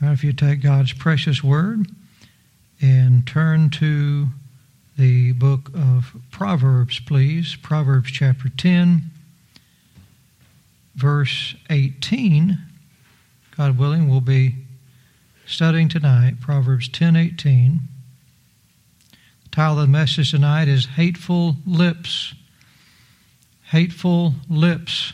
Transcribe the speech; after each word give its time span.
if 0.00 0.22
you 0.22 0.32
take 0.32 0.62
God's 0.62 0.92
precious 0.92 1.42
word 1.42 1.86
and 2.80 3.26
turn 3.26 3.70
to 3.70 4.28
the 4.96 5.32
book 5.32 5.70
of 5.74 6.16
Proverbs, 6.30 7.00
please. 7.00 7.56
Proverbs 7.56 8.10
chapter 8.10 8.48
10, 8.48 9.02
verse 10.94 11.56
18. 11.70 12.58
God 13.56 13.78
willing, 13.78 14.08
we'll 14.08 14.20
be 14.20 14.54
studying 15.46 15.88
tonight 15.88 16.40
Proverbs 16.40 16.88
10 16.88 17.16
18. 17.16 17.80
The 19.44 19.48
title 19.50 19.80
of 19.80 19.86
the 19.86 19.92
message 19.92 20.30
tonight 20.30 20.68
is 20.68 20.86
Hateful 20.86 21.56
Lips. 21.66 22.34
Hateful 23.70 24.34
Lips. 24.48 25.12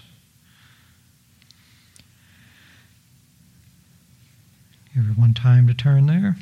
Give 4.83 4.83
everyone 4.96 5.34
time 5.34 5.66
to 5.66 5.74
turn 5.74 6.06
there. 6.06 6.36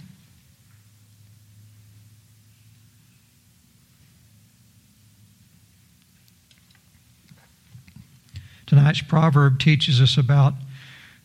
Tonight's 8.67 9.03
proverb 9.03 9.58
teaches 9.58 10.00
us 10.00 10.17
about 10.17 10.54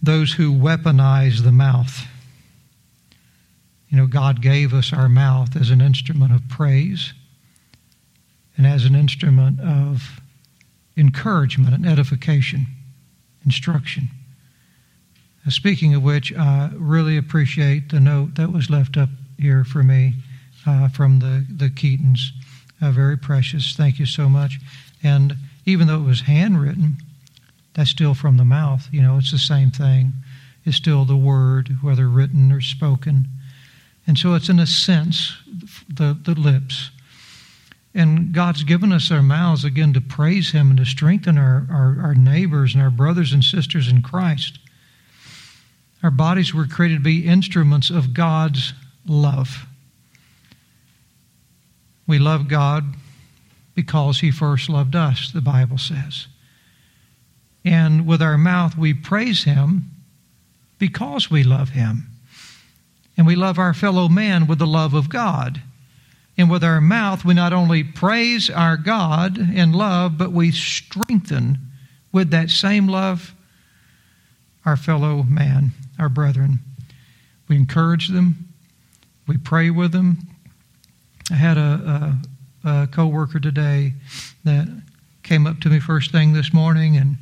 those 0.01 0.33
who 0.33 0.53
weaponize 0.53 1.43
the 1.43 1.51
mouth. 1.51 2.05
You 3.89 3.97
know, 3.97 4.07
God 4.07 4.41
gave 4.41 4.73
us 4.73 4.91
our 4.91 5.07
mouth 5.07 5.55
as 5.55 5.69
an 5.69 5.79
instrument 5.79 6.33
of 6.33 6.47
praise 6.49 7.13
and 8.57 8.67
as 8.67 8.85
an 8.85 8.95
instrument 8.95 9.59
of 9.61 10.19
encouragement 10.97 11.73
and 11.73 11.85
edification, 11.85 12.67
instruction. 13.45 14.09
Speaking 15.49 15.95
of 15.95 16.03
which, 16.03 16.33
I 16.33 16.71
really 16.75 17.17
appreciate 17.17 17.89
the 17.89 17.99
note 17.99 18.35
that 18.35 18.51
was 18.51 18.69
left 18.69 18.97
up 18.97 19.09
here 19.39 19.63
for 19.63 19.81
me 19.81 20.15
uh, 20.65 20.89
from 20.89 21.19
the, 21.19 21.45
the 21.49 21.69
Keatons. 21.69 22.19
Uh, 22.81 22.91
very 22.91 23.17
precious. 23.17 23.73
Thank 23.75 23.97
you 23.97 24.05
so 24.05 24.27
much. 24.27 24.59
And 25.01 25.35
even 25.65 25.87
though 25.87 26.01
it 26.01 26.05
was 26.05 26.21
handwritten, 26.21 26.97
that's 27.73 27.89
still 27.89 28.13
from 28.13 28.37
the 28.37 28.45
mouth. 28.45 28.87
You 28.91 29.01
know, 29.01 29.17
it's 29.17 29.31
the 29.31 29.37
same 29.37 29.71
thing. 29.71 30.13
It's 30.65 30.77
still 30.77 31.05
the 31.05 31.15
word, 31.15 31.77
whether 31.81 32.09
written 32.09 32.51
or 32.51 32.59
spoken. 32.59 33.27
And 34.05 34.17
so 34.17 34.33
it's 34.33 34.49
in 34.49 34.59
a 34.59 34.67
sense 34.67 35.37
the, 35.87 36.17
the 36.21 36.33
lips. 36.33 36.91
And 37.93 38.33
God's 38.33 38.63
given 38.63 38.91
us 38.91 39.11
our 39.11 39.23
mouths 39.23 39.63
again 39.63 39.93
to 39.93 40.01
praise 40.01 40.51
Him 40.51 40.69
and 40.69 40.77
to 40.79 40.85
strengthen 40.85 41.37
our, 41.37 41.65
our, 41.69 41.97
our 42.01 42.15
neighbors 42.15 42.73
and 42.73 42.83
our 42.83 42.89
brothers 42.89 43.31
and 43.31 43.43
sisters 43.43 43.87
in 43.87 44.01
Christ. 44.01 44.59
Our 46.03 46.11
bodies 46.11 46.53
were 46.53 46.67
created 46.67 46.95
to 46.95 47.03
be 47.03 47.25
instruments 47.25 47.89
of 47.89 48.13
God's 48.13 48.73
love. 49.07 49.65
We 52.05 52.19
love 52.19 52.47
God 52.47 52.85
because 53.73 54.19
He 54.19 54.31
first 54.31 54.69
loved 54.69 54.95
us, 54.95 55.31
the 55.31 55.41
Bible 55.41 55.77
says. 55.77 56.27
And 57.65 58.05
with 58.05 58.21
our 58.21 58.37
mouth, 58.37 58.77
we 58.77 58.93
praise 58.93 59.43
Him 59.43 59.91
because 60.77 61.31
we 61.31 61.43
love 61.43 61.69
Him. 61.69 62.07
And 63.17 63.25
we 63.25 63.35
love 63.35 63.57
our 63.57 63.73
fellow 63.73 64.07
man 64.07 64.45
with 64.45 64.59
the 64.59 64.67
love 64.67 64.93
of 64.93 65.09
God. 65.09 65.61
And 66.37 66.51
with 66.51 66.63
our 66.63 66.79
mouth, 66.79 67.25
we 67.25 67.33
not 67.33 67.51
only 67.51 67.83
praise 67.83 68.49
our 68.51 68.77
God 68.77 69.37
in 69.39 69.73
love, 69.73 70.19
but 70.19 70.31
we 70.31 70.51
strengthen 70.51 71.57
with 72.11 72.29
that 72.29 72.51
same 72.51 72.87
love 72.87 73.33
our 74.63 74.77
fellow 74.77 75.23
man 75.23 75.71
our 75.99 76.09
brethren. 76.09 76.59
We 77.47 77.55
encourage 77.55 78.09
them. 78.09 78.49
We 79.27 79.37
pray 79.37 79.69
with 79.69 79.91
them. 79.91 80.19
I 81.31 81.35
had 81.35 81.57
a, 81.57 82.17
a, 82.63 82.69
a 82.69 82.87
co-worker 82.87 83.39
today 83.39 83.93
that 84.43 84.67
came 85.23 85.45
up 85.45 85.59
to 85.59 85.69
me 85.69 85.79
first 85.79 86.11
thing 86.11 86.33
this 86.33 86.53
morning, 86.53 86.95
and 86.97 87.17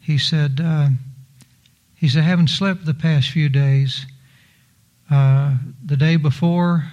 he 0.00 0.18
said, 0.18 0.60
uh, 0.62 0.88
he 1.96 2.08
said, 2.08 2.20
I 2.20 2.26
haven't 2.26 2.50
slept 2.50 2.84
the 2.84 2.94
past 2.94 3.30
few 3.30 3.48
days. 3.48 4.06
Uh, 5.10 5.56
the 5.84 5.96
day 5.96 6.16
before, 6.16 6.84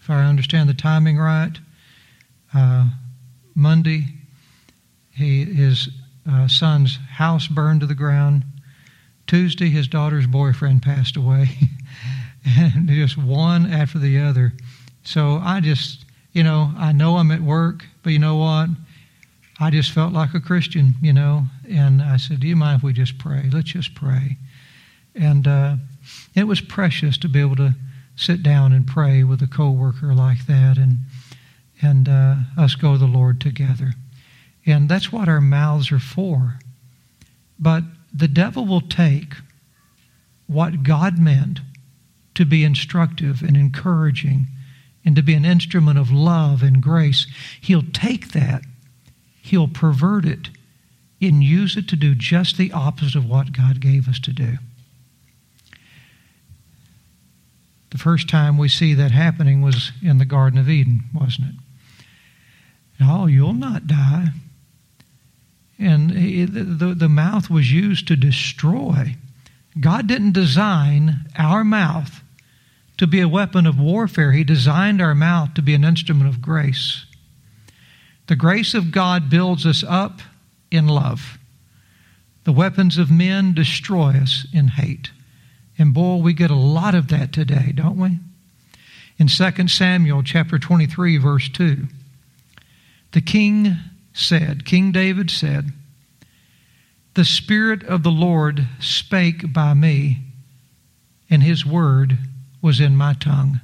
if 0.00 0.10
I 0.10 0.24
understand 0.24 0.68
the 0.68 0.74
timing 0.74 1.18
right, 1.18 1.56
uh, 2.52 2.88
Monday, 3.54 4.06
he, 5.10 5.44
his 5.44 5.88
uh, 6.28 6.48
son's 6.48 6.98
house 7.08 7.46
burned 7.46 7.80
to 7.80 7.86
the 7.86 7.94
ground. 7.94 8.44
Tuesday, 9.32 9.70
his 9.70 9.88
daughter's 9.88 10.26
boyfriend 10.26 10.82
passed 10.82 11.16
away, 11.16 11.48
and 12.44 12.86
just 12.86 13.16
one 13.16 13.64
after 13.72 13.98
the 13.98 14.20
other. 14.20 14.52
So 15.04 15.40
I 15.42 15.60
just, 15.60 16.04
you 16.34 16.42
know, 16.42 16.70
I 16.76 16.92
know 16.92 17.16
I'm 17.16 17.30
at 17.30 17.40
work, 17.40 17.86
but 18.02 18.12
you 18.12 18.18
know 18.18 18.36
what? 18.36 18.68
I 19.58 19.70
just 19.70 19.90
felt 19.90 20.12
like 20.12 20.34
a 20.34 20.40
Christian, 20.40 20.96
you 21.00 21.14
know, 21.14 21.46
and 21.66 22.02
I 22.02 22.18
said, 22.18 22.40
Do 22.40 22.46
you 22.46 22.56
mind 22.56 22.80
if 22.80 22.82
we 22.82 22.92
just 22.92 23.16
pray? 23.16 23.48
Let's 23.50 23.70
just 23.70 23.94
pray. 23.94 24.36
And 25.14 25.48
uh, 25.48 25.76
it 26.34 26.44
was 26.44 26.60
precious 26.60 27.16
to 27.16 27.28
be 27.30 27.40
able 27.40 27.56
to 27.56 27.74
sit 28.16 28.42
down 28.42 28.74
and 28.74 28.86
pray 28.86 29.24
with 29.24 29.40
a 29.40 29.46
coworker 29.46 30.12
like 30.12 30.44
that 30.44 30.76
and, 30.76 30.98
and 31.80 32.06
uh, 32.06 32.34
us 32.58 32.74
go 32.74 32.92
to 32.92 32.98
the 32.98 33.06
Lord 33.06 33.40
together. 33.40 33.94
And 34.66 34.90
that's 34.90 35.10
what 35.10 35.26
our 35.26 35.40
mouths 35.40 35.90
are 35.90 35.98
for. 35.98 36.58
But 37.58 37.84
the 38.12 38.28
devil 38.28 38.66
will 38.66 38.80
take 38.80 39.34
what 40.46 40.82
God 40.82 41.18
meant 41.18 41.60
to 42.34 42.44
be 42.44 42.64
instructive 42.64 43.42
and 43.42 43.56
encouraging 43.56 44.46
and 45.04 45.16
to 45.16 45.22
be 45.22 45.34
an 45.34 45.44
instrument 45.44 45.98
of 45.98 46.10
love 46.10 46.62
and 46.62 46.82
grace. 46.82 47.26
He'll 47.60 47.84
take 47.92 48.32
that, 48.32 48.62
he'll 49.42 49.68
pervert 49.68 50.24
it, 50.24 50.50
and 51.20 51.42
use 51.42 51.76
it 51.76 51.88
to 51.88 51.96
do 51.96 52.14
just 52.14 52.56
the 52.56 52.72
opposite 52.72 53.16
of 53.16 53.28
what 53.28 53.52
God 53.52 53.80
gave 53.80 54.08
us 54.08 54.18
to 54.20 54.32
do. 54.32 54.58
The 57.90 57.98
first 57.98 58.28
time 58.28 58.56
we 58.56 58.68
see 58.68 58.94
that 58.94 59.10
happening 59.10 59.60
was 59.60 59.92
in 60.02 60.18
the 60.18 60.24
Garden 60.24 60.58
of 60.58 60.68
Eden, 60.68 61.04
wasn't 61.14 61.48
it? 61.48 61.54
Oh, 63.00 63.26
you'll 63.26 63.52
not 63.52 63.86
die. 63.86 64.28
The, 65.96 66.94
the 66.96 67.08
mouth 67.08 67.50
was 67.50 67.72
used 67.72 68.08
to 68.08 68.16
destroy. 68.16 69.16
God 69.78 70.06
didn't 70.06 70.32
design 70.32 71.26
our 71.36 71.64
mouth 71.64 72.22
to 72.98 73.06
be 73.06 73.20
a 73.20 73.28
weapon 73.28 73.66
of 73.66 73.80
warfare. 73.80 74.32
He 74.32 74.44
designed 74.44 75.00
our 75.00 75.14
mouth 75.14 75.54
to 75.54 75.62
be 75.62 75.74
an 75.74 75.84
instrument 75.84 76.28
of 76.28 76.42
grace. 76.42 77.06
The 78.28 78.36
grace 78.36 78.74
of 78.74 78.92
God 78.92 79.28
builds 79.28 79.66
us 79.66 79.82
up 79.86 80.20
in 80.70 80.86
love. 80.86 81.38
The 82.44 82.52
weapons 82.52 82.98
of 82.98 83.10
men 83.10 83.54
destroy 83.54 84.12
us 84.12 84.46
in 84.52 84.68
hate. 84.68 85.10
And 85.78 85.94
boy, 85.94 86.16
we 86.16 86.32
get 86.32 86.50
a 86.50 86.56
lot 86.56 86.94
of 86.94 87.08
that 87.08 87.32
today, 87.32 87.72
don't 87.74 87.98
we? 87.98 88.18
In 89.18 89.28
2 89.28 89.68
Samuel 89.68 90.22
chapter 90.22 90.58
23 90.58 91.16
verse 91.16 91.48
2, 91.48 91.86
the 93.12 93.20
king 93.20 93.76
said, 94.12 94.64
King 94.64 94.92
David 94.92 95.30
said, 95.30 95.72
The 97.14 97.24
Spirit 97.24 97.84
of 97.84 98.02
the 98.02 98.10
Lord 98.10 98.66
spake 98.80 99.52
by 99.52 99.74
me, 99.74 100.20
and 101.28 101.42
his 101.42 101.66
word 101.66 102.18
was 102.62 102.80
in 102.80 102.96
my 102.96 103.12
tongue. 103.12 103.60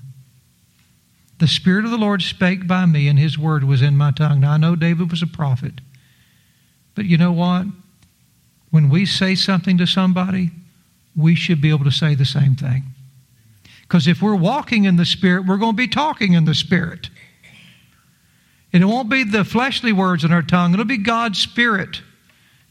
The 1.38 1.48
Spirit 1.48 1.84
of 1.84 1.90
the 1.90 1.96
Lord 1.96 2.20
spake 2.20 2.66
by 2.66 2.84
me, 2.84 3.08
and 3.08 3.18
his 3.18 3.38
word 3.38 3.64
was 3.64 3.80
in 3.80 3.96
my 3.96 4.10
tongue. 4.10 4.40
Now, 4.40 4.52
I 4.52 4.56
know 4.58 4.76
David 4.76 5.10
was 5.10 5.22
a 5.22 5.26
prophet, 5.26 5.80
but 6.94 7.06
you 7.06 7.16
know 7.16 7.32
what? 7.32 7.66
When 8.70 8.90
we 8.90 9.06
say 9.06 9.34
something 9.34 9.78
to 9.78 9.86
somebody, 9.86 10.50
we 11.16 11.34
should 11.34 11.60
be 11.60 11.70
able 11.70 11.84
to 11.84 11.90
say 11.90 12.14
the 12.14 12.24
same 12.24 12.54
thing. 12.54 12.84
Because 13.82 14.06
if 14.06 14.20
we're 14.20 14.36
walking 14.36 14.84
in 14.84 14.96
the 14.96 15.06
Spirit, 15.06 15.46
we're 15.46 15.56
going 15.56 15.72
to 15.72 15.76
be 15.76 15.88
talking 15.88 16.34
in 16.34 16.44
the 16.44 16.54
Spirit. 16.54 17.08
And 18.72 18.82
it 18.82 18.86
won't 18.86 19.08
be 19.08 19.24
the 19.24 19.44
fleshly 19.44 19.92
words 19.92 20.24
in 20.24 20.32
our 20.32 20.42
tongue, 20.42 20.74
it'll 20.74 20.84
be 20.84 20.98
God's 20.98 21.38
Spirit. 21.38 22.02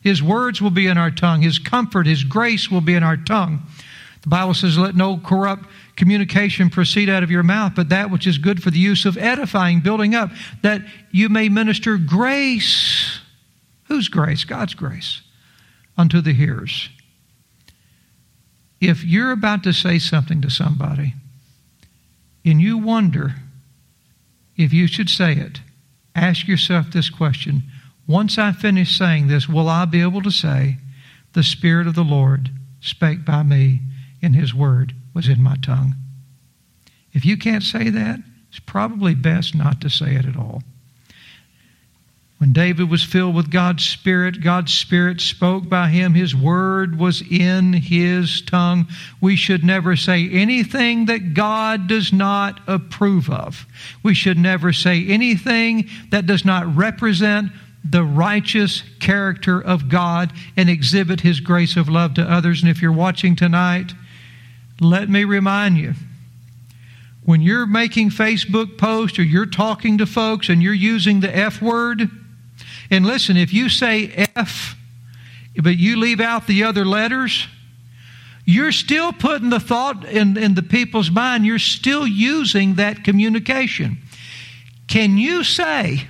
His 0.07 0.23
words 0.23 0.61
will 0.61 0.71
be 0.71 0.87
in 0.87 0.97
our 0.97 1.11
tongue, 1.11 1.41
His 1.41 1.59
comfort, 1.59 2.07
His 2.07 2.23
grace 2.23 2.71
will 2.71 2.79
be 2.79 2.93
in 2.93 3.03
our 3.03 3.17
tongue. 3.17 3.61
The 4.21 4.29
Bible 4.29 4.53
says, 4.53 4.77
Let 4.77 4.95
no 4.95 5.17
corrupt 5.17 5.65
communication 5.97 6.69
proceed 6.69 7.09
out 7.09 7.23
of 7.23 7.29
your 7.29 7.43
mouth, 7.43 7.73
but 7.75 7.89
that 7.89 8.09
which 8.09 8.25
is 8.25 8.37
good 8.37 8.63
for 8.63 8.71
the 8.71 8.79
use 8.79 9.05
of 9.05 9.17
edifying, 9.17 9.81
building 9.81 10.15
up, 10.15 10.29
that 10.63 10.81
you 11.11 11.27
may 11.27 11.49
minister 11.49 11.97
grace. 11.97 13.19
Whose 13.89 14.07
grace? 14.07 14.45
God's 14.45 14.75
grace 14.75 15.23
unto 15.97 16.21
the 16.21 16.31
hearers. 16.31 16.87
If 18.79 19.03
you're 19.03 19.33
about 19.33 19.61
to 19.63 19.73
say 19.73 19.99
something 19.99 20.41
to 20.41 20.49
somebody 20.49 21.15
and 22.45 22.61
you 22.61 22.77
wonder 22.77 23.35
if 24.55 24.71
you 24.71 24.87
should 24.87 25.09
say 25.09 25.33
it, 25.33 25.59
ask 26.15 26.47
yourself 26.47 26.91
this 26.91 27.09
question 27.09 27.63
Once 28.07 28.37
I 28.37 28.53
finish 28.53 28.97
saying 28.97 29.27
this, 29.27 29.49
will 29.49 29.67
I 29.67 29.85
be 29.85 30.01
able 30.01 30.21
to 30.21 30.31
say, 30.31 30.77
The 31.33 31.43
Spirit 31.43 31.87
of 31.87 31.95
the 31.95 32.03
Lord 32.03 32.49
spake 32.79 33.25
by 33.25 33.43
me, 33.43 33.81
and 34.21 34.35
His 34.35 34.53
word 34.53 34.95
was 35.13 35.27
in 35.27 35.43
my 35.43 35.57
tongue. 35.61 35.93
If 37.11 37.25
you 37.25 37.37
can't 37.37 37.63
say 37.63 37.89
that, 37.89 38.19
it's 38.49 38.59
probably 38.59 39.13
best 39.13 39.53
not 39.53 39.81
to 39.81 39.89
say 39.89 40.15
it 40.15 40.25
at 40.25 40.37
all. 40.37 40.63
When 42.37 42.53
David 42.53 42.89
was 42.91 43.03
filled 43.03 43.33
with 43.33 43.49
God's 43.49 43.83
Spirit, 43.83 44.41
God's 44.43 44.71
Spirit 44.71 45.21
spoke 45.21 45.67
by 45.67 45.89
him. 45.89 46.13
His 46.13 46.35
word 46.35 46.99
was 46.99 47.23
in 47.23 47.73
his 47.73 48.41
tongue. 48.41 48.87
We 49.19 49.35
should 49.35 49.63
never 49.63 49.95
say 49.95 50.29
anything 50.29 51.07
that 51.07 51.33
God 51.33 51.87
does 51.87 52.13
not 52.13 52.61
approve 52.67 53.27
of. 53.31 53.65
We 54.03 54.13
should 54.13 54.37
never 54.37 54.71
say 54.71 55.03
anything 55.07 55.89
that 56.11 56.27
does 56.27 56.45
not 56.45 56.75
represent 56.75 57.51
the 57.89 58.03
righteous 58.03 58.83
character 58.99 59.61
of 59.61 59.89
God 59.89 60.33
and 60.55 60.69
exhibit 60.69 61.21
his 61.21 61.39
grace 61.39 61.77
of 61.77 61.87
love 61.87 62.13
to 62.15 62.21
others. 62.21 62.61
And 62.61 62.69
if 62.69 62.81
you're 62.81 62.91
watching 62.91 63.35
tonight, 63.35 63.93
let 64.79 65.09
me 65.09 65.23
remind 65.23 65.77
you 65.77 65.93
when 67.23 67.41
you're 67.41 67.65
making 67.65 68.09
Facebook 68.09 68.77
posts 68.77 69.19
or 69.19 69.23
you're 69.23 69.45
talking 69.45 69.97
to 69.97 70.05
folks 70.05 70.47
and 70.47 70.63
you're 70.63 70.73
using 70.73 71.19
the 71.19 71.35
F 71.35 71.61
word, 71.61 72.09
and 72.89 73.05
listen, 73.05 73.35
if 73.35 73.53
you 73.53 73.67
say 73.67 74.27
F, 74.35 74.75
but 75.61 75.77
you 75.77 75.97
leave 75.97 76.21
out 76.21 76.47
the 76.47 76.63
other 76.63 76.85
letters, 76.85 77.47
you're 78.45 78.71
still 78.71 79.11
putting 79.11 79.49
the 79.49 79.59
thought 79.59 80.05
in, 80.05 80.37
in 80.37 80.55
the 80.55 80.63
people's 80.63 81.11
mind, 81.11 81.45
you're 81.45 81.59
still 81.59 82.07
using 82.07 82.75
that 82.75 83.03
communication. 83.03 83.97
Can 84.87 85.17
you 85.17 85.43
say, 85.43 86.07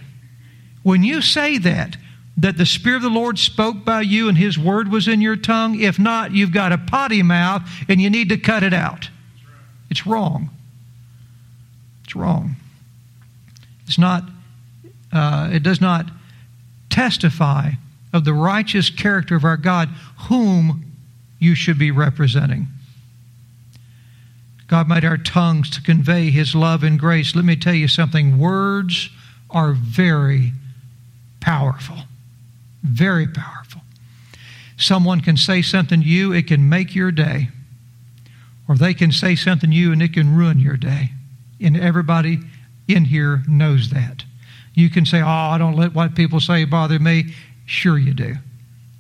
when 0.88 1.04
you 1.04 1.22
say 1.22 1.58
that, 1.58 1.98
that 2.38 2.56
the 2.56 2.66
Spirit 2.66 2.96
of 2.96 3.02
the 3.02 3.10
Lord 3.10 3.38
spoke 3.38 3.84
by 3.84 4.00
you 4.00 4.30
and 4.30 4.38
His 4.38 4.58
word 4.58 4.90
was 4.90 5.10
in 5.10 5.20
your 5.20 5.36
tongue? 5.36 5.78
If 5.82 6.00
not, 6.00 6.32
you've 6.32 6.54
got 6.54 6.72
a 6.72 6.78
potty 6.78 7.22
mouth 7.22 7.70
and 7.90 8.00
you 8.00 8.10
need 8.10 8.30
to 8.30 8.38
cut 8.38 8.64
it 8.64 8.74
out. 8.74 9.10
It's 9.90 10.08
wrong. 10.08 10.50
It's 12.06 12.16
wrong. 12.16 12.56
It's 13.86 14.00
not, 14.00 14.30
uh, 15.12 15.50
it 15.52 15.62
does 15.62 15.82
not 15.82 16.06
testify 16.90 17.72
of 18.14 18.24
the 18.24 18.34
righteous 18.34 18.90
character 18.90 19.36
of 19.36 19.44
our 19.44 19.58
God, 19.58 19.90
whom 20.30 20.86
you 21.38 21.54
should 21.54 21.78
be 21.78 21.92
representing. 21.92 22.68
God 24.68 24.88
made 24.88 25.04
our 25.04 25.18
tongues 25.18 25.70
to 25.72 25.82
convey 25.82 26.30
His 26.30 26.56
love 26.56 26.82
and 26.82 26.98
grace. 26.98 27.36
Let 27.36 27.44
me 27.44 27.58
tell 27.58 27.74
you 27.74 27.90
something 27.90 28.40
words 28.40 29.10
are 29.50 29.74
very 29.74 30.54
powerful. 31.40 31.98
Very 32.84 33.28
powerful. 33.28 33.82
Someone 34.78 35.22
can 35.22 35.38
say 35.38 35.62
something 35.62 36.02
to 36.02 36.08
you, 36.08 36.32
it 36.34 36.48
can 36.48 36.70
make 36.70 36.94
your 36.94 37.12
day. 37.12 37.50
Or 38.68 38.76
they 38.76 38.94
can 38.94 39.12
say 39.12 39.36
something 39.36 39.72
to 39.72 39.76
you 39.76 39.92
and 39.92 40.02
it 40.02 40.14
can 40.14 40.36
ruin 40.36 40.60
your 40.60 40.78
day. 40.78 41.12
And 41.62 41.78
everybody 41.80 42.40
in 42.88 43.06
here 43.06 43.44
knows 43.48 43.90
that. 43.90 44.24
You 44.74 44.90
can 44.90 45.06
say, 45.06 45.22
Oh, 45.22 45.26
I 45.26 45.58
don't 45.58 45.76
let 45.76 45.94
what 45.94 46.16
people 46.16 46.40
say 46.40 46.66
bother 46.66 47.00
me. 47.00 47.34
Sure, 47.66 47.98
you 47.98 48.14
do. 48.14 48.36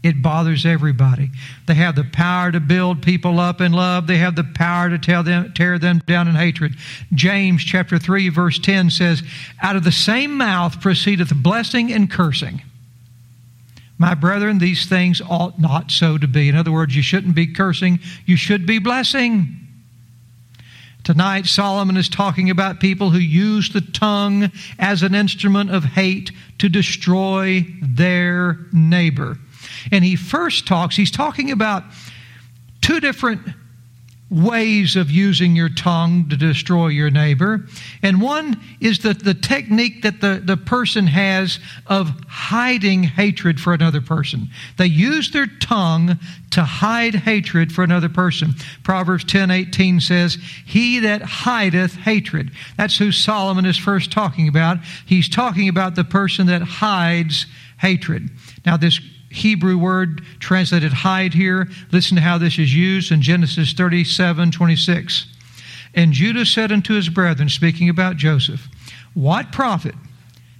It 0.03 0.21
bothers 0.21 0.65
everybody. 0.65 1.31
They 1.65 1.73
have 1.73 1.95
the 1.95 2.03
power 2.03 2.51
to 2.51 2.59
build 2.59 3.01
people 3.01 3.39
up 3.39 3.61
in 3.61 3.73
love. 3.73 4.07
They 4.07 4.17
have 4.17 4.35
the 4.35 4.43
power 4.43 4.89
to 4.89 4.99
tell 4.99 5.23
them, 5.23 5.51
tear 5.53 5.79
them 5.79 6.01
down 6.05 6.27
in 6.27 6.35
hatred. 6.35 6.75
James 7.13 7.63
chapter 7.63 7.97
3 7.97 8.29
verse 8.29 8.59
10 8.59 8.91
says, 8.91 9.23
Out 9.61 9.75
of 9.75 9.83
the 9.83 9.91
same 9.91 10.37
mouth 10.37 10.79
proceedeth 10.79 11.33
blessing 11.35 11.91
and 11.91 12.09
cursing. 12.09 12.61
My 13.97 14.13
brethren, 14.13 14.59
these 14.59 14.85
things 14.85 15.21
ought 15.21 15.59
not 15.59 15.89
so 15.89 16.19
to 16.19 16.27
be. 16.27 16.49
In 16.49 16.55
other 16.55 16.71
words, 16.71 16.95
you 16.95 17.01
shouldn't 17.01 17.33
be 17.33 17.47
cursing, 17.47 17.99
you 18.25 18.37
should 18.37 18.67
be 18.67 18.77
blessing. 18.77 19.55
Tonight, 21.03 21.45
Solomon 21.45 21.97
is 21.97 22.09
talking 22.09 22.49
about 22.49 22.79
people 22.79 23.11
who 23.11 23.17
use 23.17 23.69
the 23.69 23.81
tongue 23.81 24.51
as 24.77 25.03
an 25.03 25.15
instrument 25.15 25.71
of 25.71 25.83
hate 25.83 26.31
to 26.59 26.69
destroy 26.69 27.65
their 27.81 28.59
neighbor. 28.73 29.37
And 29.91 30.03
he 30.03 30.15
first 30.15 30.67
talks, 30.67 30.95
he's 30.95 31.11
talking 31.11 31.51
about 31.51 31.83
two 32.81 32.99
different 32.99 33.41
ways 34.29 34.97
of 34.97 35.09
using 35.09 35.55
your 35.55 35.69
tongue 35.69 36.27
to 36.29 36.35
destroy 36.35 36.87
your 36.87 37.09
neighbor. 37.09 37.65
And 38.03 38.21
one 38.21 38.61
is 38.81 38.99
the, 38.99 39.13
the 39.13 39.33
technique 39.33 40.01
that 40.01 40.19
the, 40.19 40.41
the 40.43 40.57
person 40.57 41.07
has 41.07 41.59
of 41.87 42.11
hiding 42.27 43.03
hatred 43.03 43.59
for 43.59 43.73
another 43.73 44.01
person. 44.01 44.49
They 44.77 44.87
use 44.87 45.31
their 45.31 45.47
tongue 45.61 46.19
to 46.51 46.63
hide 46.63 47.15
hatred 47.15 47.71
for 47.71 47.83
another 47.83 48.09
person. 48.09 48.53
Proverbs 48.83 49.23
10 49.23 49.49
18 49.49 50.01
says, 50.01 50.37
He 50.65 50.99
that 50.99 51.21
hideth 51.21 51.95
hatred. 51.95 52.51
That's 52.75 52.97
who 52.97 53.13
Solomon 53.13 53.65
is 53.65 53.77
first 53.77 54.11
talking 54.11 54.49
about. 54.49 54.79
He's 55.05 55.29
talking 55.29 55.69
about 55.69 55.95
the 55.95 56.03
person 56.03 56.47
that 56.47 56.61
hides 56.63 57.45
hatred. 57.77 58.29
Now, 58.65 58.75
this 58.75 58.99
Hebrew 59.29 59.77
word 59.77 60.21
translated 60.39 60.93
hide 60.93 61.33
here. 61.33 61.67
Listen 61.91 62.15
to 62.15 62.21
how 62.21 62.37
this 62.37 62.57
is 62.57 62.73
used 62.73 63.11
in 63.11 63.21
Genesis 63.21 63.73
37 63.73 64.51
26. 64.51 65.27
And 65.93 66.13
Judah 66.13 66.45
said 66.45 66.71
unto 66.71 66.93
his 66.93 67.09
brethren, 67.09 67.49
speaking 67.49 67.89
about 67.89 68.17
Joseph, 68.17 68.67
What 69.13 69.51
profit 69.51 69.95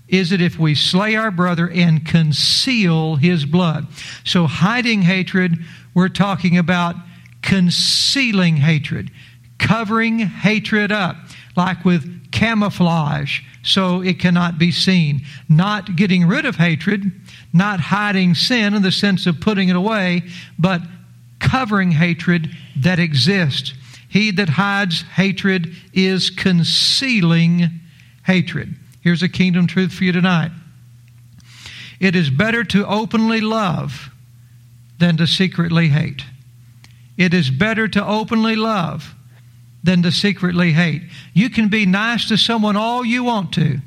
is 0.08 0.32
it 0.32 0.42
if 0.42 0.58
we 0.58 0.74
slay 0.74 1.16
our 1.16 1.32
brother 1.32 1.70
and 1.70 2.06
conceal 2.06 3.16
his 3.18 3.46
blood? 3.46 3.88
So, 4.24 4.48
hiding 4.48 5.02
hatred, 5.02 5.58
we're 5.94 6.10
talking 6.10 6.58
about 6.58 6.96
concealing 7.42 8.58
hatred, 8.58 9.12
covering 9.58 10.20
hatred 10.20 10.92
up, 10.92 11.18
like 11.58 11.84
with 11.84 12.32
camouflage, 12.32 13.42
so 13.64 14.02
it 14.02 14.20
cannot 14.20 14.58
be 14.58 14.72
seen. 14.72 15.26
Not 15.50 15.96
getting 15.96 16.28
rid 16.28 16.46
of 16.46 16.56
hatred, 16.56 17.12
not 17.52 17.80
hiding 17.80 18.36
sin 18.36 18.74
in 18.74 18.84
the 18.84 18.92
sense 18.92 19.26
of 19.26 19.42
putting 19.42 19.70
it 19.70 19.76
away, 19.76 20.24
but 20.58 20.82
covering 21.40 21.92
hatred 21.92 22.50
that 22.78 23.00
exists. 23.00 23.74
He 24.08 24.32
that 24.32 24.50
hides 24.50 25.02
hatred 25.02 25.76
is 25.94 26.30
concealing 26.30 27.70
hatred. 28.26 28.76
Here's 29.02 29.24
a 29.24 29.30
kingdom 29.30 29.68
truth 29.68 29.94
for 29.94 30.04
you 30.04 30.12
tonight. 30.12 30.52
It 32.00 32.16
is 32.16 32.30
better 32.30 32.64
to 32.66 32.86
openly 32.88 33.42
love 33.42 34.10
than 35.00 35.18
to 35.18 35.28
secretly 35.28 35.90
hate. 35.90 36.24
It 37.18 37.34
is 37.34 37.50
better 37.50 37.88
to 37.88 38.06
openly 38.06 38.56
love 38.56 39.16
than 39.88 40.04
to 40.04 40.12
secretly 40.12 40.74
hate. 40.74 41.02
You 41.34 41.50
can 41.50 41.70
be 41.70 41.86
nice 41.86 42.28
to 42.28 42.38
someone 42.38 42.76
all 42.76 43.06
you 43.06 43.24
want 43.24 43.54
to 43.54 43.80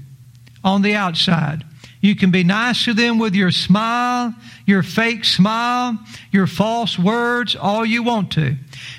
on 0.65 0.81
the 0.81 0.95
outside, 0.95 1.63
you 2.01 2.17
can 2.17 2.31
be 2.31 2.43
nice 2.43 2.87
to 2.87 2.95
them 2.95 3.19
with 3.19 3.35
your 3.35 3.51
smile, 3.51 4.35
your 4.65 4.83
fake 4.83 5.27
smile, 5.27 5.99
your 6.33 6.47
false 6.47 6.99
words, 6.99 7.55
all 7.55 7.85
you 7.85 8.03
want 8.03 8.33
to. 8.33 8.57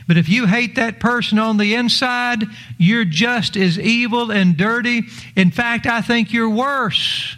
But 0.08 0.18
if 0.18 0.30
you 0.30 0.46
hate 0.46 0.76
that 0.76 1.00
person 1.00 1.40
on 1.40 1.58
the 1.58 1.74
inside, 1.74 2.44
you're 2.78 3.06
just 3.06 3.58
as 3.58 3.80
evil 3.80 4.32
and 4.32 4.56
dirty. 4.56 5.02
In 5.36 5.50
fact, 5.50 5.88
I 5.88 6.02
think 6.02 6.32
you're 6.32 6.50
worse. 6.50 7.36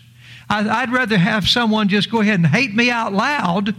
I'd 0.50 0.92
rather 0.92 1.18
have 1.18 1.48
someone 1.48 1.88
just 1.88 2.12
go 2.12 2.20
ahead 2.20 2.36
and 2.36 2.48
hate 2.48 2.76
me 2.76 2.92
out 2.92 3.14
loud 3.14 3.74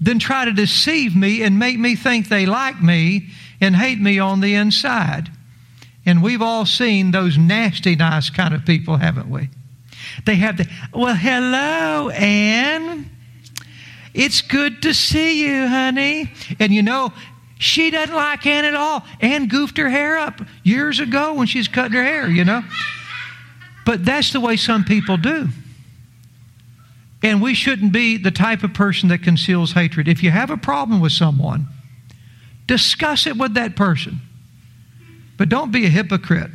than 0.00 0.18
try 0.18 0.46
to 0.46 0.52
deceive 0.52 1.14
me 1.14 1.42
and 1.42 1.58
make 1.58 1.78
me 1.78 1.96
think 1.96 2.28
they 2.28 2.46
like 2.46 2.82
me 2.82 3.28
and 3.60 3.76
hate 3.76 4.00
me 4.00 4.18
on 4.18 4.40
the 4.40 4.54
inside. 4.54 5.30
And 6.04 6.22
we've 6.22 6.42
all 6.42 6.66
seen 6.66 7.10
those 7.10 7.36
nasty, 7.36 7.96
nice 7.96 8.30
kind 8.30 8.54
of 8.54 8.64
people, 8.64 8.96
haven't 8.96 9.28
we? 9.28 9.48
They 10.24 10.36
have 10.36 10.56
the, 10.56 10.68
well, 10.94 11.14
hello, 11.14 12.10
Anne. 12.10 13.10
It's 14.14 14.40
good 14.40 14.82
to 14.82 14.94
see 14.94 15.44
you, 15.46 15.66
honey. 15.66 16.30
And 16.58 16.72
you 16.72 16.82
know, 16.82 17.12
she 17.58 17.90
doesn't 17.90 18.14
like 18.14 18.46
Anne 18.46 18.64
at 18.64 18.74
all. 18.74 19.04
Anne 19.20 19.48
goofed 19.48 19.78
her 19.78 19.88
hair 19.88 20.18
up 20.18 20.40
years 20.62 21.00
ago 21.00 21.34
when 21.34 21.46
she's 21.46 21.68
cutting 21.68 21.92
her 21.92 22.04
hair, 22.04 22.28
you 22.28 22.44
know. 22.44 22.62
But 23.84 24.04
that's 24.04 24.32
the 24.32 24.40
way 24.40 24.56
some 24.56 24.84
people 24.84 25.16
do. 25.16 25.48
And 27.22 27.42
we 27.42 27.54
shouldn't 27.54 27.92
be 27.92 28.18
the 28.18 28.30
type 28.30 28.62
of 28.62 28.74
person 28.74 29.08
that 29.08 29.22
conceals 29.22 29.72
hatred. 29.72 30.06
If 30.06 30.22
you 30.22 30.30
have 30.30 30.50
a 30.50 30.56
problem 30.56 31.00
with 31.00 31.12
someone, 31.12 31.66
discuss 32.66 33.26
it 33.26 33.36
with 33.36 33.54
that 33.54 33.76
person. 33.76 34.20
But 35.36 35.48
don't 35.48 35.70
be 35.70 35.86
a 35.86 35.90
hypocrite. 35.90 36.50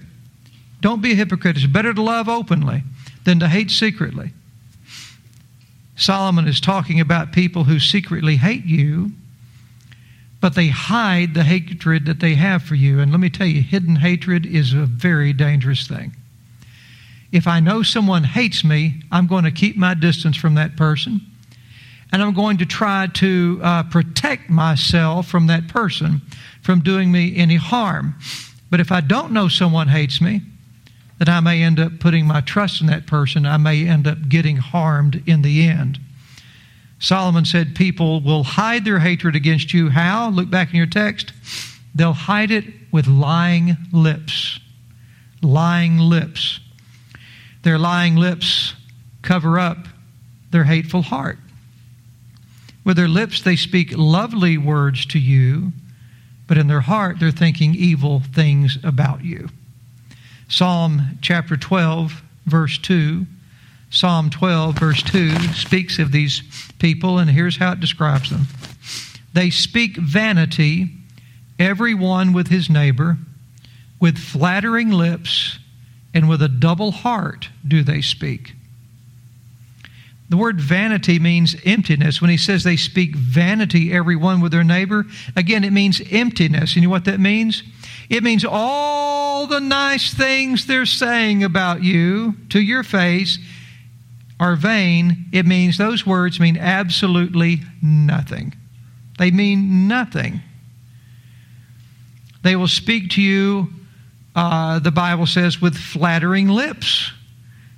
Don't 0.81 1.01
be 1.01 1.11
a 1.11 1.15
hypocrite. 1.15 1.57
It's 1.57 1.65
better 1.65 1.93
to 1.93 2.01
love 2.01 2.27
openly 2.27 2.83
than 3.23 3.39
to 3.39 3.47
hate 3.47 3.71
secretly. 3.71 4.31
Solomon 5.95 6.47
is 6.47 6.59
talking 6.59 6.99
about 6.99 7.31
people 7.31 7.65
who 7.65 7.79
secretly 7.79 8.37
hate 8.37 8.65
you, 8.65 9.11
but 10.39 10.55
they 10.55 10.67
hide 10.67 11.35
the 11.35 11.43
hatred 11.43 12.05
that 12.07 12.19
they 12.19 12.33
have 12.33 12.63
for 12.63 12.73
you. 12.73 12.99
And 12.99 13.11
let 13.11 13.19
me 13.19 13.29
tell 13.29 13.45
you, 13.45 13.61
hidden 13.61 13.97
hatred 13.97 14.45
is 14.45 14.73
a 14.73 14.87
very 14.87 15.33
dangerous 15.33 15.87
thing. 15.87 16.15
If 17.31 17.47
I 17.47 17.59
know 17.59 17.83
someone 17.83 18.23
hates 18.23 18.63
me, 18.63 19.03
I'm 19.11 19.27
going 19.27 19.43
to 19.43 19.51
keep 19.51 19.77
my 19.77 19.93
distance 19.93 20.35
from 20.35 20.55
that 20.55 20.75
person. 20.75 21.21
And 22.11 22.21
I'm 22.21 22.33
going 22.33 22.57
to 22.57 22.65
try 22.65 23.07
to 23.15 23.59
uh, 23.63 23.83
protect 23.83 24.49
myself 24.49 25.27
from 25.27 25.47
that 25.47 25.67
person 25.67 26.21
from 26.61 26.81
doing 26.81 27.11
me 27.11 27.35
any 27.37 27.55
harm. 27.55 28.15
But 28.69 28.79
if 28.79 28.91
I 28.91 29.01
don't 29.01 29.31
know 29.31 29.47
someone 29.47 29.87
hates 29.87 30.21
me, 30.21 30.41
then 31.17 31.29
I 31.29 31.39
may 31.39 31.61
end 31.61 31.79
up 31.79 31.99
putting 31.99 32.25
my 32.25 32.41
trust 32.41 32.81
in 32.81 32.87
that 32.87 33.05
person. 33.05 33.45
I 33.45 33.57
may 33.57 33.87
end 33.87 34.07
up 34.07 34.17
getting 34.27 34.57
harmed 34.57 35.23
in 35.27 35.41
the 35.41 35.67
end. 35.67 35.99
Solomon 36.99 37.45
said 37.45 37.75
people 37.75 38.21
will 38.21 38.43
hide 38.43 38.85
their 38.85 38.99
hatred 38.99 39.35
against 39.35 39.73
you. 39.73 39.89
How? 39.89 40.29
Look 40.29 40.49
back 40.49 40.69
in 40.69 40.75
your 40.75 40.85
text. 40.85 41.33
They'll 41.95 42.13
hide 42.13 42.51
it 42.51 42.65
with 42.91 43.07
lying 43.07 43.77
lips. 43.91 44.59
Lying 45.41 45.97
lips. 45.97 46.59
Their 47.63 47.77
lying 47.77 48.15
lips 48.15 48.73
cover 49.21 49.59
up 49.59 49.87
their 50.51 50.63
hateful 50.63 51.01
heart. 51.01 51.39
With 52.83 52.97
their 52.97 53.07
lips, 53.07 53.41
they 53.41 53.55
speak 53.55 53.95
lovely 53.95 54.57
words 54.57 55.05
to 55.07 55.19
you, 55.19 55.71
but 56.47 56.57
in 56.57 56.67
their 56.67 56.81
heart, 56.81 57.19
they're 57.19 57.31
thinking 57.31 57.75
evil 57.75 58.21
things 58.33 58.77
about 58.83 59.23
you. 59.23 59.49
Psalm 60.47 61.17
chapter 61.21 61.55
12, 61.55 62.21
verse 62.45 62.77
2. 62.79 63.25
Psalm 63.89 64.29
12, 64.29 64.79
verse 64.79 65.03
2 65.03 65.37
speaks 65.53 65.99
of 65.99 66.11
these 66.11 66.41
people, 66.79 67.19
and 67.19 67.29
here's 67.29 67.57
how 67.57 67.73
it 67.73 67.79
describes 67.79 68.29
them. 68.29 68.47
They 69.33 69.49
speak 69.49 69.97
vanity, 69.97 70.89
every 71.59 71.93
one 71.93 72.33
with 72.33 72.47
his 72.47 72.69
neighbor, 72.69 73.17
with 73.99 74.17
flattering 74.17 74.89
lips, 74.91 75.59
and 76.13 76.27
with 76.27 76.41
a 76.41 76.49
double 76.49 76.91
heart 76.91 77.49
do 77.65 77.83
they 77.83 78.01
speak. 78.01 78.53
The 80.31 80.37
word 80.37 80.61
vanity 80.61 81.19
means 81.19 81.57
emptiness. 81.65 82.21
When 82.21 82.29
he 82.29 82.37
says 82.37 82.63
they 82.63 82.77
speak 82.77 83.17
vanity, 83.17 83.91
everyone 83.91 84.39
with 84.39 84.53
their 84.53 84.63
neighbor, 84.63 85.05
again, 85.35 85.65
it 85.65 85.73
means 85.73 86.01
emptiness. 86.09 86.73
You 86.73 86.83
know 86.83 86.89
what 86.89 87.03
that 87.03 87.19
means? 87.19 87.63
It 88.09 88.23
means 88.23 88.45
all 88.47 89.45
the 89.45 89.59
nice 89.59 90.13
things 90.13 90.65
they're 90.65 90.85
saying 90.85 91.43
about 91.43 91.83
you 91.83 92.35
to 92.47 92.61
your 92.61 92.81
face 92.83 93.39
are 94.39 94.55
vain. 94.55 95.25
It 95.33 95.45
means 95.45 95.77
those 95.77 96.07
words 96.07 96.39
mean 96.39 96.55
absolutely 96.55 97.59
nothing. 97.81 98.55
They 99.19 99.31
mean 99.31 99.89
nothing. 99.89 100.39
They 102.41 102.55
will 102.55 102.69
speak 102.69 103.09
to 103.11 103.21
you, 103.21 103.67
uh, 104.33 104.79
the 104.79 104.91
Bible 104.91 105.25
says, 105.25 105.59
with 105.59 105.75
flattering 105.75 106.47
lips. 106.47 107.11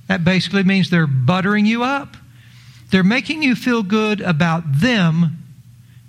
That 0.07 0.23
basically 0.23 0.61
means 0.61 0.91
they're 0.91 1.07
buttering 1.07 1.65
you 1.65 1.83
up. 1.83 2.15
They're 2.93 3.03
making 3.03 3.41
you 3.41 3.55
feel 3.55 3.81
good 3.81 4.21
about 4.21 4.65
them 4.71 5.43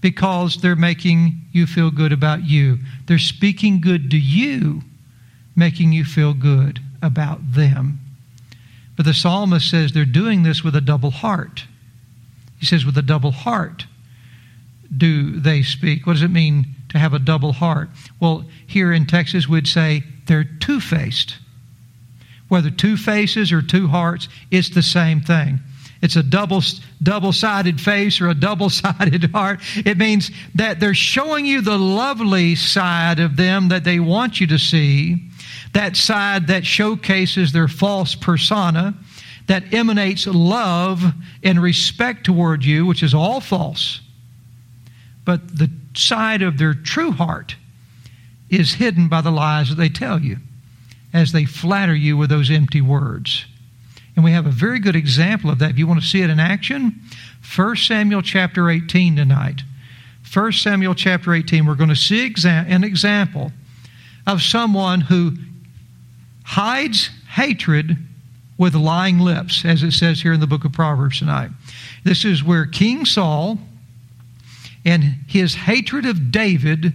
because 0.02 0.60
they're 0.60 0.76
making 0.76 1.40
you 1.50 1.64
feel 1.64 1.90
good 1.90 2.12
about 2.12 2.44
you. 2.44 2.78
They're 3.06 3.16
speaking 3.18 3.80
good 3.80 4.10
to 4.10 4.18
you, 4.18 4.82
making 5.56 5.92
you 5.92 6.04
feel 6.04 6.34
good 6.34 6.80
about 7.00 7.54
them. 7.54 8.00
But 8.98 9.06
the 9.06 9.14
psalmist 9.14 9.70
says 9.70 9.92
they're 9.92 10.04
doing 10.04 10.42
this 10.42 10.62
with 10.62 10.76
a 10.76 10.82
double 10.82 11.10
heart. 11.10 11.64
He 12.60 12.66
says, 12.66 12.84
with 12.84 12.98
a 12.98 13.02
double 13.02 13.30
heart 13.30 13.86
do 14.94 15.40
they 15.40 15.62
speak. 15.62 16.06
What 16.06 16.12
does 16.12 16.22
it 16.22 16.28
mean 16.28 16.66
to 16.90 16.98
have 16.98 17.14
a 17.14 17.18
double 17.18 17.54
heart? 17.54 17.88
Well, 18.20 18.44
here 18.66 18.92
in 18.92 19.06
Texas, 19.06 19.48
we'd 19.48 19.66
say 19.66 20.02
they're 20.26 20.44
two 20.44 20.80
faced. 20.80 21.38
Whether 22.48 22.68
two 22.68 22.98
faces 22.98 23.52
or 23.52 23.62
two 23.62 23.88
hearts, 23.88 24.28
it's 24.50 24.68
the 24.68 24.82
same 24.82 25.22
thing. 25.22 25.60
It's 26.04 26.16
a 26.16 26.22
double, 26.22 26.62
double-sided 27.02 27.80
face 27.80 28.20
or 28.20 28.28
a 28.28 28.34
double-sided 28.34 29.30
heart. 29.32 29.60
It 29.86 29.96
means 29.96 30.30
that 30.54 30.78
they're 30.78 30.92
showing 30.92 31.46
you 31.46 31.62
the 31.62 31.78
lovely 31.78 32.56
side 32.56 33.20
of 33.20 33.38
them 33.38 33.68
that 33.68 33.84
they 33.84 34.00
want 34.00 34.38
you 34.38 34.46
to 34.48 34.58
see, 34.58 35.30
that 35.72 35.96
side 35.96 36.48
that 36.48 36.66
showcases 36.66 37.52
their 37.52 37.68
false 37.68 38.14
persona, 38.14 38.92
that 39.46 39.72
emanates 39.72 40.26
love 40.26 41.02
and 41.42 41.62
respect 41.62 42.24
toward 42.24 42.66
you, 42.66 42.84
which 42.84 43.02
is 43.02 43.14
all 43.14 43.40
false. 43.40 44.02
But 45.24 45.56
the 45.56 45.70
side 45.94 46.42
of 46.42 46.58
their 46.58 46.74
true 46.74 47.12
heart 47.12 47.56
is 48.50 48.74
hidden 48.74 49.08
by 49.08 49.22
the 49.22 49.32
lies 49.32 49.70
that 49.70 49.76
they 49.76 49.88
tell 49.88 50.20
you 50.20 50.36
as 51.14 51.32
they 51.32 51.46
flatter 51.46 51.94
you 51.94 52.18
with 52.18 52.28
those 52.28 52.50
empty 52.50 52.82
words. 52.82 53.46
And 54.16 54.24
we 54.24 54.32
have 54.32 54.46
a 54.46 54.50
very 54.50 54.78
good 54.78 54.96
example 54.96 55.50
of 55.50 55.58
that. 55.58 55.70
If 55.70 55.78
you 55.78 55.86
want 55.86 56.00
to 56.00 56.06
see 56.06 56.22
it 56.22 56.30
in 56.30 56.38
action, 56.38 57.00
1 57.54 57.76
Samuel 57.76 58.22
chapter 58.22 58.70
18 58.70 59.16
tonight. 59.16 59.62
1 60.32 60.52
Samuel 60.52 60.94
chapter 60.94 61.34
18, 61.34 61.66
we're 61.66 61.74
going 61.74 61.90
to 61.90 61.96
see 61.96 62.32
an 62.46 62.84
example 62.84 63.52
of 64.26 64.42
someone 64.42 65.00
who 65.00 65.32
hides 66.44 67.10
hatred 67.28 67.96
with 68.56 68.74
lying 68.74 69.18
lips, 69.18 69.64
as 69.64 69.82
it 69.82 69.92
says 69.92 70.22
here 70.22 70.32
in 70.32 70.40
the 70.40 70.46
book 70.46 70.64
of 70.64 70.72
Proverbs 70.72 71.18
tonight. 71.18 71.50
This 72.04 72.24
is 72.24 72.42
where 72.42 72.66
King 72.66 73.04
Saul 73.04 73.58
and 74.84 75.02
his 75.02 75.54
hatred 75.54 76.06
of 76.06 76.30
David 76.30 76.92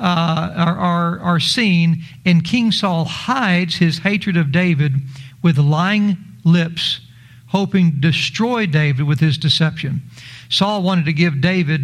uh, 0.00 0.52
are, 0.56 0.78
are, 0.78 1.20
are 1.20 1.40
seen, 1.40 2.04
and 2.24 2.44
King 2.44 2.70
Saul 2.70 3.04
hides 3.04 3.76
his 3.76 3.98
hatred 3.98 4.36
of 4.36 4.52
David 4.52 4.94
with 5.42 5.58
lying 5.58 6.16
lips, 6.44 7.00
hoping 7.48 7.92
to 7.92 7.98
destroy 7.98 8.66
David 8.66 9.06
with 9.06 9.20
his 9.20 9.38
deception. 9.38 10.02
Saul 10.48 10.82
wanted 10.82 11.06
to 11.06 11.12
give 11.12 11.40
David 11.40 11.82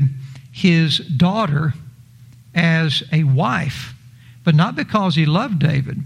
his 0.52 0.99
daughter 0.99 1.75
as 2.54 3.02
a 3.12 3.25
wife, 3.25 3.94
but 4.44 4.54
not 4.54 4.76
because 4.76 5.14
he 5.14 5.26
loved 5.26 5.58
David. 5.58 6.02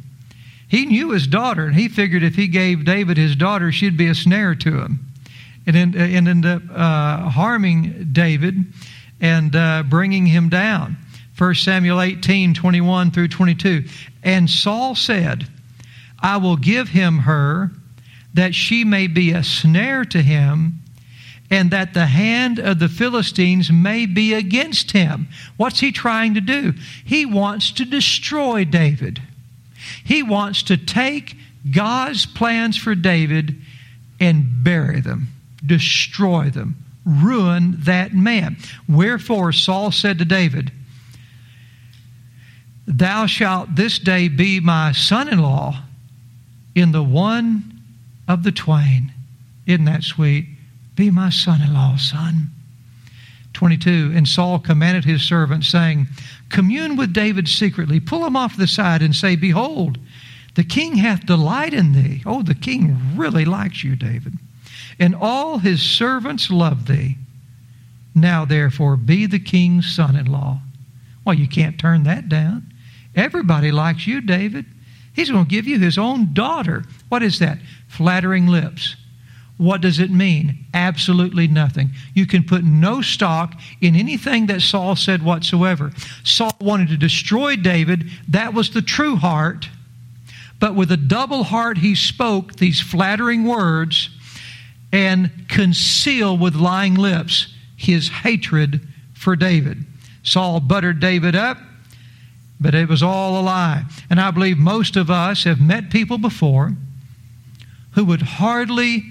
He 0.69 0.87
knew 0.87 1.11
his 1.11 1.27
daughter, 1.27 1.67
and 1.67 1.75
he 1.75 1.89
figured 1.89 2.23
if 2.23 2.35
he 2.35 2.47
gave 2.49 2.85
David 2.85 3.17
his 3.17 3.37
daughter, 3.37 3.73
she'd 3.73 3.97
be 3.97 4.09
a 4.09 4.15
snare 4.15 4.55
to 4.55 4.81
him 4.81 5.01
and, 5.67 5.95
and 5.95 6.29
end 6.29 6.47
up 6.47 6.63
uh, 6.71 7.29
harming 7.29 8.11
David 8.13 8.73
and 9.21 9.55
uh, 9.55 9.83
bringing 9.89 10.27
him 10.27 10.49
down. 10.49 10.97
1 11.37 11.55
Samuel 11.55 12.01
18, 12.01 12.55
21 12.55 13.11
through 13.11 13.29
22. 13.29 13.85
And 14.23 14.49
Saul 14.49 14.95
said, 14.95 15.47
I 16.21 16.39
will 16.39 16.57
give 16.57 16.89
him 16.89 17.19
her 17.19 17.71
that 18.35 18.55
she 18.55 18.85
may 18.85 19.07
be 19.07 19.33
a 19.33 19.43
snare 19.43 20.05
to 20.07 20.23
him, 20.23 20.81
and 21.51 21.71
that 21.71 21.95
the 21.95 22.07
hand 22.07 22.59
of 22.59 22.79
the 22.79 22.89
Philistines 22.89 23.73
may 23.73 24.05
be 24.05 24.35
against 24.35 24.91
him. 24.91 25.29
What's 25.57 25.81
he 25.81 25.93
trying 25.93 26.35
to 26.35 26.41
do? 26.41 26.75
He 27.05 27.25
wants 27.25 27.71
to 27.73 27.85
destroy 27.85 28.65
David. 28.65 29.23
He 30.05 30.23
wants 30.23 30.63
to 30.65 30.77
take 30.77 31.37
God's 31.71 32.27
plans 32.27 32.77
for 32.77 32.95
David 32.95 33.57
and 34.21 34.63
bury 34.63 35.01
them, 35.01 35.29
destroy 35.65 36.51
them, 36.51 36.77
ruin 37.05 37.77
that 37.81 38.13
man. 38.13 38.57
Wherefore 38.89 39.53
Saul 39.53 39.91
said 39.91 40.19
to 40.19 40.25
David, 40.25 40.73
Thou 42.87 43.27
shalt 43.27 43.75
this 43.75 43.99
day 43.99 44.29
be 44.29 44.61
my 44.61 44.93
son 44.93 45.29
in 45.29 45.39
law 45.41 45.83
in 46.75 46.93
the 46.93 47.03
one 47.03 47.78
of 48.29 48.45
the 48.45 48.53
twain. 48.53 49.13
Isn't 49.67 49.87
that 49.87 50.05
sweet? 50.05 50.47
Be 50.95 51.11
my 51.11 51.31
son 51.31 51.63
in 51.63 51.75
law, 51.75 51.97
son. 51.97 52.49
22. 53.55 54.13
And 54.15 54.29
Saul 54.29 54.61
commanded 54.61 55.05
his 55.05 55.23
servant, 55.23 55.65
saying, 55.65 56.07
Commune 56.49 56.97
with 56.97 57.13
David 57.13 57.49
secretly, 57.49 57.99
pull 57.99 58.25
him 58.25 58.37
off 58.37 58.57
the 58.57 58.67
side, 58.67 59.03
and 59.03 59.17
say, 59.17 59.35
Behold, 59.35 59.99
the 60.55 60.65
king 60.65 60.97
hath 60.97 61.27
delight 61.27 61.75
in 61.75 61.93
thee. 61.93 62.23
Oh, 62.25 62.43
the 62.43 62.55
king 62.55 62.97
really 63.17 63.45
likes 63.45 63.83
you, 63.83 63.97
David. 63.97 64.35
And 64.99 65.15
all 65.15 65.59
his 65.59 65.83
servants 65.83 66.51
love 66.51 66.87
thee. 66.87 67.17
Now, 68.15 68.45
therefore, 68.45 68.97
be 68.97 69.27
the 69.27 69.39
king's 69.39 69.95
son 69.95 70.17
in 70.17 70.27
law. 70.27 70.61
Well, 71.25 71.37
you 71.37 71.49
can't 71.49 71.79
turn 71.79 72.05
that 72.05 72.29
down. 72.29 72.73
Everybody 73.15 73.71
likes 73.71 74.07
you, 74.07 74.21
David. 74.21 74.67
He's 75.19 75.33
going 75.33 75.47
to 75.47 75.51
give 75.51 75.67
you 75.67 75.81
his 75.81 75.99
own 75.99 76.33
daughter. 76.33 76.85
What 77.09 77.25
is 77.25 77.41
that? 77.41 77.59
Flattering 77.89 78.47
lips. 78.47 78.95
What 79.57 79.81
does 79.81 79.99
it 79.99 80.13
mean? 80.13 80.65
Absolutely 80.73 81.49
nothing. 81.49 81.91
You 82.15 82.25
can 82.25 82.45
put 82.45 82.63
no 82.63 83.03
stock 83.03 83.61
in 83.81 83.97
anything 83.97 84.47
that 84.47 84.63
Saul 84.63 84.95
said 84.95 85.25
whatsoever. 85.25 85.91
Saul 86.23 86.57
wanted 86.61 86.91
to 86.91 86.97
destroy 86.97 87.57
David. 87.57 88.09
That 88.29 88.55
was 88.55 88.71
the 88.71 88.81
true 88.81 89.17
heart. 89.17 89.69
But 90.61 90.77
with 90.77 90.93
a 90.93 90.97
double 90.97 91.43
heart, 91.43 91.79
he 91.79 91.97
spoke 91.97 92.55
these 92.55 92.81
flattering 92.81 93.43
words 93.43 94.11
and 94.93 95.33
concealed 95.49 96.41
with 96.41 96.55
lying 96.55 96.95
lips 96.95 97.53
his 97.77 98.09
hatred 98.09 98.87
for 99.15 99.35
David. 99.35 99.85
Saul 100.23 100.61
buttered 100.61 101.01
David 101.01 101.35
up 101.35 101.59
but 102.61 102.75
it 102.75 102.89
was 102.89 103.03
all 103.03 103.41
a 103.41 103.43
lie. 103.43 103.85
And 104.11 104.21
I 104.21 104.31
believe 104.31 104.59
most 104.59 104.97
of 104.97 105.11
us 105.11 105.45
have 105.45 105.61
met 105.61 105.91
people 105.91 106.19
before 106.19 106.73
who 107.93 108.05
would 108.05 108.23
hardly 108.23 109.05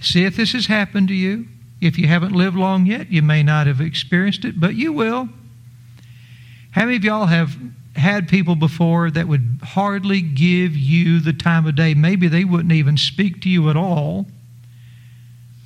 see 0.00 0.24
if 0.24 0.36
this 0.36 0.52
has 0.52 0.66
happened 0.66 1.08
to 1.08 1.14
you. 1.14 1.46
If 1.80 1.98
you 1.98 2.06
haven't 2.06 2.32
lived 2.32 2.56
long 2.56 2.86
yet, 2.86 3.10
you 3.10 3.22
may 3.22 3.42
not 3.42 3.66
have 3.66 3.80
experienced 3.80 4.44
it, 4.44 4.60
but 4.60 4.74
you 4.74 4.92
will. 4.92 5.28
How 6.72 6.84
many 6.84 6.96
of 6.96 7.04
y'all 7.04 7.26
have 7.26 7.56
had 7.96 8.28
people 8.28 8.54
before 8.54 9.10
that 9.10 9.26
would 9.26 9.60
hardly 9.62 10.20
give 10.20 10.76
you 10.76 11.20
the 11.20 11.32
time 11.32 11.66
of 11.66 11.74
day? 11.74 11.94
Maybe 11.94 12.28
they 12.28 12.44
wouldn't 12.44 12.72
even 12.72 12.96
speak 12.96 13.40
to 13.42 13.48
you 13.48 13.70
at 13.70 13.76
all. 13.76 14.26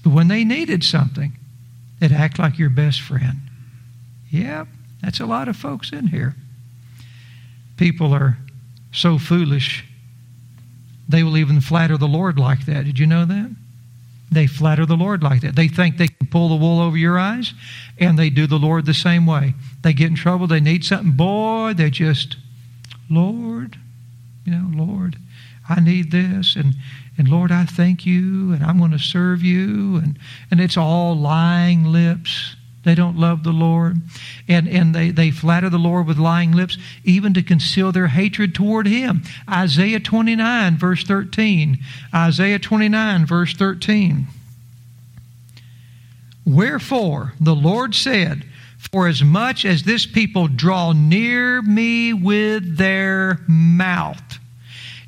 But 0.03 0.13
when 0.13 0.29
they 0.29 0.45
needed 0.45 0.85
something, 0.85 1.37
they'd 1.99 2.13
act 2.13 2.39
like 2.39 2.59
your 2.59 2.71
best 2.71 3.01
friend. 3.01 3.41
Yep, 4.31 4.69
that's 5.03 5.21
a 5.21 5.27
lot 5.27 5.49
of 5.49 5.57
folks 5.57 5.93
in 5.93 6.09
here. 6.09 6.37
People 7.77 8.13
are 8.13 8.39
so 8.93 9.19
foolish, 9.19 9.85
they 11.09 11.23
will 11.23 11.37
even 11.37 11.61
flatter 11.61 11.99
the 11.99 12.07
Lord 12.07 12.39
like 12.39 12.67
that. 12.67 12.85
Did 12.85 12.99
you 12.99 13.07
know 13.07 13.25
that? 13.25 13.55
They 14.33 14.47
flatter 14.47 14.87
the 14.87 14.97
Lord 14.97 15.23
like 15.23 15.43
that. 15.43 15.55
They 15.55 15.69
think 15.69 15.97
they 15.97 16.09
can 16.09 16.27
pull 16.27 16.49
the 16.49 16.57
wool 16.57 16.81
over 16.81 16.97
your 16.97 17.19
eyes, 17.19 17.53
and 17.99 18.19
they 18.19 18.31
do 18.31 18.47
the 18.47 18.59
Lord 18.59 18.87
the 18.87 18.95
same 18.95 19.27
way. 19.27 19.55
They 19.83 19.93
get 19.93 20.09
in 20.09 20.17
trouble, 20.17 20.47
they 20.47 20.61
need 20.61 20.85
something, 20.85 21.13
boy, 21.13 21.75
they 21.75 21.91
just, 21.91 22.37
Lord, 23.11 23.77
you 24.45 24.53
know, 24.53 24.71
Lord, 24.73 25.17
I 25.69 25.81
need 25.81 26.11
this, 26.11 26.57
and, 26.57 26.75
and 27.17 27.29
Lord, 27.29 27.53
I 27.53 27.65
thank 27.65 28.05
you, 28.05 28.53
and 28.53 28.65
I'm 28.65 28.79
going 28.79 28.91
to 28.91 28.99
serve 28.99 29.43
you, 29.43 29.97
and, 29.97 30.19
and 30.51 30.61
it's 30.61 30.77
all 30.77 31.17
lying 31.17 31.85
lips. 31.85 32.57
They 32.85 32.95
don't 32.95 33.19
love 33.19 33.43
the 33.43 33.53
Lord. 33.53 34.03
And, 34.47 34.69
and 34.69 34.95
they, 34.95 35.11
they 35.11 35.31
flatter 35.31 35.71
the 35.71 35.79
Lord 35.79 36.07
with 36.07 36.19
lying 36.19 36.53
lips, 36.53 36.77
even 37.03 37.35
to 37.35 37.43
conceal 37.43 37.93
their 37.93 38.09
hatred 38.09 38.55
toward 38.55 38.87
Him. 38.87 39.23
Isaiah 39.51 40.01
29, 40.01 40.77
verse 40.77 41.03
13. 41.03 41.79
Isaiah 42.15 42.59
29, 42.59 43.27
verse 43.27 43.55
13. 43.55 44.27
Wherefore, 46.47 47.33
the 47.41 47.55
Lord 47.55 47.95
said, 47.95 48.45
For 48.79 49.09
as 49.09 49.23
much 49.25 49.65
as 49.65 49.83
this 49.83 50.05
people 50.05 50.47
draw 50.47 50.93
near 50.93 51.63
me 51.63 52.13
with 52.13 52.77
their 52.77 53.41
mouth, 53.49 54.39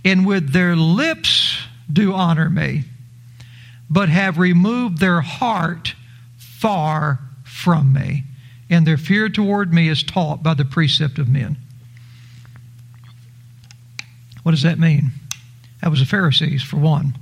and 0.03 0.27
with 0.27 0.53
their 0.53 0.75
lips 0.75 1.59
do 1.93 2.15
honor 2.15 2.49
me, 2.49 2.85
but 3.91 4.09
have 4.09 4.39
removed 4.39 4.99
their 4.99 5.21
heart 5.21 5.95
far 6.39 7.21
from 7.67 7.93
me, 7.93 8.23
and 8.71 8.87
their 8.87 8.97
fear 8.97 9.29
toward 9.29 9.75
me 9.75 9.89
is 9.89 10.05
taught 10.05 10.41
by 10.41 10.55
the 10.55 10.65
precept 10.65 11.19
of 11.19 11.29
men. 11.29 11.57
What 14.45 14.53
does 14.53 14.63
that 14.63 14.79
mean? 14.79 15.11
That 15.83 15.91
was 15.91 15.99
the 15.99 16.07
Pharisees, 16.07 16.63
for 16.63 16.77
one. 16.77 17.19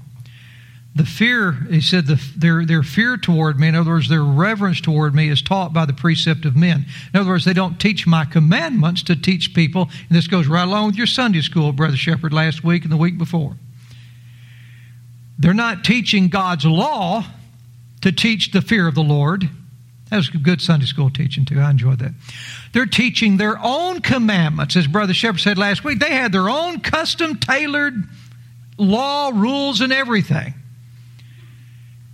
The 0.95 1.07
fear, 1.07 1.53
he 1.71 1.81
said, 1.81 2.07
the, 2.07 2.23
their, 2.37 2.67
their 2.67 2.83
fear 2.83 3.17
toward 3.17 3.59
me, 3.59 3.69
in 3.69 3.75
other 3.75 3.93
words, 3.93 4.11
their 4.11 4.23
reverence 4.23 4.83
toward 4.83 5.15
me, 5.15 5.31
is 5.31 5.41
taught 5.41 5.73
by 5.73 5.87
the 5.87 5.95
precept 5.95 6.45
of 6.45 6.55
men. 6.55 6.85
In 7.15 7.21
other 7.21 7.31
words, 7.31 7.47
they 7.47 7.55
don't 7.55 7.81
teach 7.81 8.07
my 8.07 8.27
commandments 8.27 9.03
to 9.05 9.17
teach 9.17 9.55
people. 9.55 9.89
And 10.11 10.11
this 10.11 10.27
goes 10.27 10.47
right 10.47 10.69
along 10.69 10.89
with 10.89 10.97
your 10.97 11.07
Sunday 11.07 11.41
school, 11.41 11.73
Brother 11.73 11.97
Shepherd, 11.97 12.35
last 12.35 12.63
week 12.63 12.83
and 12.83 12.93
the 12.93 12.99
week 12.99 13.17
before. 13.17 13.57
They're 15.39 15.55
not 15.55 15.85
teaching 15.85 16.29
God's 16.29 16.67
law 16.67 17.25
to 18.03 18.13
teach 18.13 18.53
the 18.53 18.61
fear 18.61 18.87
of 18.87 18.95
the 18.95 19.03
Lord. 19.03 19.49
That 20.15 20.19
was 20.19 20.29
good 20.29 20.61
Sunday 20.61 20.87
school 20.87 21.11
teaching, 21.11 21.45
too. 21.45 21.59
I 21.59 21.69
enjoyed 21.69 21.99
that. 21.99 22.13
They're 22.73 22.87
teaching 22.87 23.37
their 23.37 23.59
own 23.61 24.01
commandments. 24.01 24.77
As 24.77 24.87
Brother 24.87 25.13
Shepherd 25.13 25.41
said 25.41 25.59
last 25.59 25.83
week, 25.83 25.99
they 25.99 26.13
had 26.13 26.31
their 26.31 26.49
own 26.49 26.83
custom 26.83 27.37
tailored 27.37 27.95
law, 28.79 29.33
rules, 29.35 29.81
and 29.81 29.93
everything. 29.93 30.55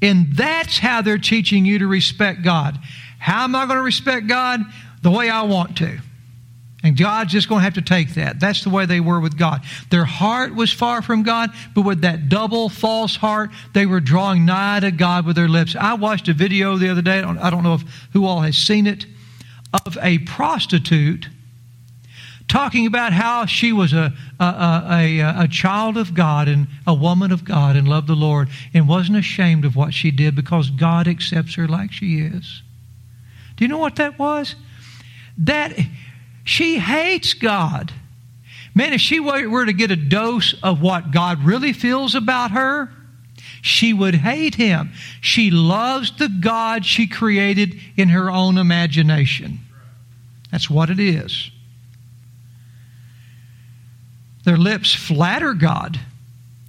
And 0.00 0.34
that's 0.34 0.78
how 0.78 1.02
they're 1.02 1.18
teaching 1.18 1.66
you 1.66 1.80
to 1.80 1.86
respect 1.86 2.42
God. 2.42 2.78
How 3.18 3.44
am 3.44 3.54
I 3.54 3.66
going 3.66 3.76
to 3.76 3.82
respect 3.82 4.26
God? 4.28 4.62
The 5.02 5.10
way 5.10 5.28
I 5.28 5.42
want 5.42 5.76
to. 5.76 5.98
And 6.82 6.96
God's 6.96 7.32
just 7.32 7.48
going 7.48 7.58
to 7.58 7.64
have 7.64 7.74
to 7.74 7.82
take 7.82 8.14
that. 8.14 8.40
That's 8.40 8.64
the 8.64 8.70
way 8.70 8.86
they 8.86 9.00
were 9.00 9.20
with 9.20 9.36
God. 9.36 9.62
Their 9.90 10.06
heart 10.06 10.54
was 10.54 10.72
far 10.72 11.02
from 11.02 11.22
God, 11.22 11.50
but 11.74 11.82
with 11.82 12.00
that 12.02 12.30
double 12.30 12.70
false 12.70 13.16
heart, 13.16 13.50
they 13.74 13.84
were 13.84 14.00
drawing 14.00 14.46
nigh 14.46 14.80
to 14.80 14.90
God 14.90 15.26
with 15.26 15.36
their 15.36 15.48
lips. 15.48 15.76
I 15.76 15.94
watched 15.94 16.28
a 16.28 16.32
video 16.32 16.78
the 16.78 16.88
other 16.88 17.02
day. 17.02 17.18
I 17.22 17.50
don't 17.50 17.62
know 17.62 17.74
if 17.74 17.82
who 18.12 18.24
all 18.24 18.40
has 18.40 18.56
seen 18.56 18.86
it 18.86 19.04
of 19.86 19.98
a 20.00 20.18
prostitute 20.18 21.28
talking 22.48 22.86
about 22.86 23.12
how 23.12 23.46
she 23.46 23.72
was 23.72 23.92
a, 23.92 24.12
a, 24.40 24.82
a, 24.90 25.42
a, 25.44 25.48
child 25.48 25.96
of 25.96 26.14
God 26.14 26.48
and 26.48 26.66
a 26.84 26.92
woman 26.92 27.30
of 27.30 27.44
God 27.44 27.76
and 27.76 27.86
loved 27.86 28.08
the 28.08 28.16
Lord 28.16 28.48
and 28.74 28.88
wasn't 28.88 29.18
ashamed 29.18 29.64
of 29.64 29.76
what 29.76 29.94
she 29.94 30.10
did 30.10 30.34
because 30.34 30.68
God 30.68 31.06
accepts 31.06 31.54
her 31.54 31.68
like 31.68 31.92
she 31.92 32.18
is. 32.18 32.62
Do 33.56 33.64
you 33.64 33.68
know 33.68 33.78
what 33.78 33.96
that 33.96 34.18
was? 34.18 34.56
That 35.38 35.78
she 36.44 36.78
hates 36.78 37.34
God. 37.34 37.92
Man, 38.74 38.92
if 38.92 39.00
she 39.00 39.20
were 39.20 39.64
to 39.64 39.72
get 39.72 39.90
a 39.90 39.96
dose 39.96 40.54
of 40.62 40.80
what 40.80 41.10
God 41.10 41.44
really 41.44 41.72
feels 41.72 42.14
about 42.14 42.52
her, 42.52 42.90
she 43.62 43.92
would 43.92 44.14
hate 44.14 44.54
him. 44.54 44.92
She 45.20 45.50
loves 45.50 46.16
the 46.16 46.28
God 46.28 46.86
she 46.86 47.06
created 47.06 47.78
in 47.96 48.08
her 48.10 48.30
own 48.30 48.58
imagination. 48.58 49.60
That's 50.50 50.70
what 50.70 50.90
it 50.90 50.98
is. 50.98 51.50
Their 54.44 54.56
lips 54.56 54.94
flatter 54.94 55.52
God. 55.52 56.00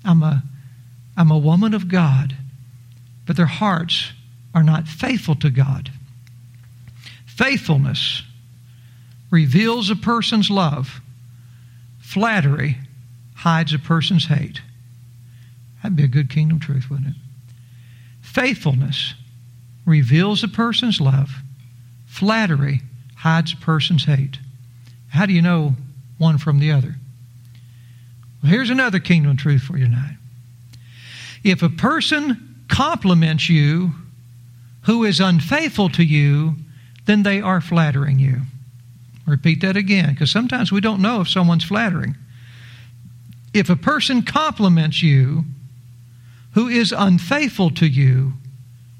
I'm 0.03 0.21
a, 0.23 0.43
I'm 1.15 1.31
a 1.31 1.37
woman 1.37 1.73
of 1.73 1.87
God. 1.87 2.35
But 3.25 3.37
their 3.37 3.45
hearts 3.45 4.11
are 4.53 4.63
not 4.63 4.87
faithful 4.87 5.35
to 5.35 5.49
God. 5.49 5.91
Faithfulness 7.25 8.23
reveals 9.31 9.89
a 9.89 9.95
person's 9.95 10.51
love. 10.51 11.01
Flattery 11.99 12.77
hides 13.35 13.73
a 13.73 13.79
person's 13.79 14.25
hate. 14.25 14.61
That'd 15.81 15.95
be 15.95 16.03
a 16.03 16.07
good 16.07 16.29
kingdom 16.29 16.59
truth, 16.59 16.89
wouldn't 16.89 17.09
it? 17.09 17.15
Faithfulness 18.21 19.15
reveals 19.85 20.43
a 20.43 20.47
person's 20.47 21.01
love. 21.01 21.31
Flattery 22.05 22.81
hides 23.15 23.53
a 23.53 23.57
person's 23.57 24.05
hate. 24.05 24.37
How 25.09 25.25
do 25.25 25.33
you 25.33 25.41
know 25.41 25.75
one 26.17 26.37
from 26.37 26.59
the 26.59 26.71
other? 26.71 26.95
Well, 28.43 28.51
here's 28.51 28.69
another 28.69 28.99
kingdom 28.99 29.37
truth 29.37 29.63
for 29.63 29.77
you 29.77 29.85
tonight. 29.85 30.17
If 31.43 31.63
a 31.63 31.69
person 31.69 32.63
compliments 32.67 33.49
you 33.49 33.91
who 34.83 35.03
is 35.03 35.19
unfaithful 35.19 35.89
to 35.89 36.03
you, 36.03 36.55
then 37.05 37.23
they 37.23 37.41
are 37.41 37.61
flattering 37.61 38.19
you. 38.19 38.41
Repeat 39.31 39.61
that 39.61 39.77
again, 39.77 40.11
because 40.11 40.29
sometimes 40.29 40.71
we 40.71 40.81
don't 40.81 41.01
know 41.01 41.21
if 41.21 41.29
someone's 41.29 41.63
flattering. 41.63 42.15
If 43.53 43.69
a 43.69 43.75
person 43.75 44.21
compliments 44.21 45.01
you 45.01 45.45
who 46.53 46.67
is 46.67 46.93
unfaithful 46.95 47.71
to 47.71 47.87
you, 47.87 48.33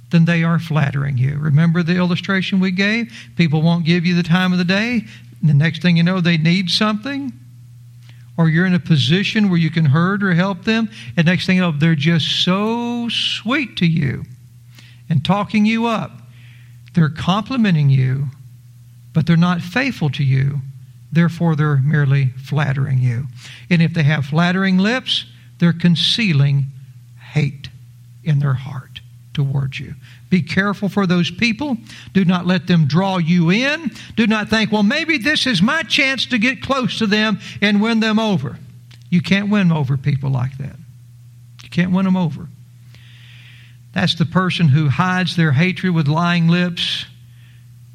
then 0.10 0.26
they 0.26 0.44
are 0.44 0.60
flattering 0.60 1.17
you. 1.17 1.38
Remember 1.38 1.84
the 1.84 1.96
illustration 1.96 2.60
we 2.60 2.72
gave? 2.72 3.13
People 3.36 3.62
won't 3.62 3.86
give 3.86 4.06
you 4.06 4.15
the 4.15 4.24
time 4.24 4.52
of 4.52 4.58
the 4.58 4.65
day. 4.65 5.06
The 5.44 5.54
next 5.54 5.82
thing 5.82 5.98
you 5.98 6.04
know, 6.04 6.20
they 6.20 6.38
need 6.38 6.70
something 6.70 7.32
or 8.38 8.50
you're 8.50 8.65
in 8.65 8.74
a 8.74 8.80
position 8.80 9.50
where 9.50 9.60
you 9.60 9.70
can 9.70 9.86
hurt 9.86 10.24
or 10.24 10.34
help 10.34 10.63
them, 10.63 10.89
and 11.15 11.28
next 11.28 11.46
thing 11.46 11.58
you 11.58 11.62
know, 11.62 11.72
they're 11.72 11.96
just 11.96 12.44
so 12.44 13.08
sweet 13.10 13.78
to 13.78 13.86
you 13.86 14.24
and 15.10 15.24
talking 15.24 15.65
you 15.65 15.86
up. 15.86 16.12
They're 16.94 17.10
complimenting 17.10 17.89
you, 17.89 18.28
but 19.13 19.26
they're 19.26 19.38
not 19.38 19.62
faithful 19.62 20.10
to 20.12 20.24
you. 20.24 20.60
Therefore, 21.12 21.56
they're 21.56 21.78
merely 21.78 22.28
flattering 22.38 23.00
you. 23.00 23.28
And 23.69 23.82
if 23.82 23.93
they 23.93 24.04
have 24.04 24.26
flattering 24.26 24.78
lips, 24.78 25.26
they're 25.60 25.74
concealing 25.74 26.67
hate 27.32 27.69
in 28.24 28.39
their 28.39 28.54
heart 28.54 29.02
towards 29.34 29.80
you. 29.80 29.95
Be 30.30 30.41
careful 30.41 30.89
for 30.89 31.06
those 31.06 31.30
people. 31.32 31.78
Do 32.13 32.26
not 32.26 32.45
let 32.45 32.67
them 32.67 32.86
draw 32.86 33.17
you 33.17 33.50
in. 33.50 33.91
Do 34.15 34.28
not 34.28 34.50
think, 34.50 34.71
well, 34.71 34.84
maybe 34.84 35.17
this 35.17 35.47
is 35.47 35.62
my 35.62 35.84
chance 35.84 36.26
to 36.28 36.38
get 36.38 36.62
close 36.62 37.00
to 37.00 37.08
them 37.08 37.39
and 37.62 37.82
win 37.82 38.00
them 38.00 38.19
over. 38.19 38.58
You 39.10 39.21
can't 39.21 39.50
win 39.50 39.71
over 39.71 39.97
people 39.97 40.30
like 40.30 40.58
that. 40.58 40.76
You 41.63 41.69
can't 41.69 41.91
win 41.91 42.06
them 42.06 42.15
over. 42.15 42.47
That's 43.93 44.15
the 44.15 44.26
person 44.26 44.69
who 44.69 44.88
hides 44.88 45.36
their 45.36 45.52
hatred 45.52 45.93
with 45.93 46.08
lying 46.08 46.47
lips. 46.47 47.06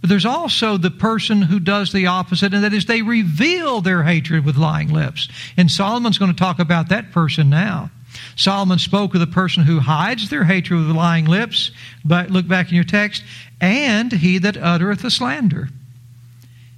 But 0.00 0.10
there's 0.10 0.26
also 0.26 0.76
the 0.76 0.90
person 0.90 1.42
who 1.42 1.58
does 1.58 1.92
the 1.92 2.06
opposite, 2.06 2.54
and 2.54 2.62
that 2.64 2.74
is 2.74 2.86
they 2.86 3.02
reveal 3.02 3.80
their 3.80 4.02
hatred 4.02 4.44
with 4.44 4.56
lying 4.56 4.92
lips. 4.92 5.28
And 5.56 5.70
Solomon's 5.70 6.18
going 6.18 6.32
to 6.32 6.36
talk 6.36 6.58
about 6.58 6.90
that 6.90 7.12
person 7.12 7.50
now. 7.50 7.90
Solomon 8.34 8.78
spoke 8.78 9.14
of 9.14 9.20
the 9.20 9.26
person 9.26 9.64
who 9.64 9.80
hides 9.80 10.30
their 10.30 10.44
hatred 10.44 10.80
with 10.80 10.96
lying 10.96 11.26
lips, 11.26 11.70
but 12.04 12.30
look 12.30 12.48
back 12.48 12.68
in 12.68 12.74
your 12.74 12.84
text, 12.84 13.22
and 13.60 14.12
he 14.12 14.38
that 14.38 14.56
uttereth 14.56 15.04
a 15.04 15.10
slander. 15.10 15.68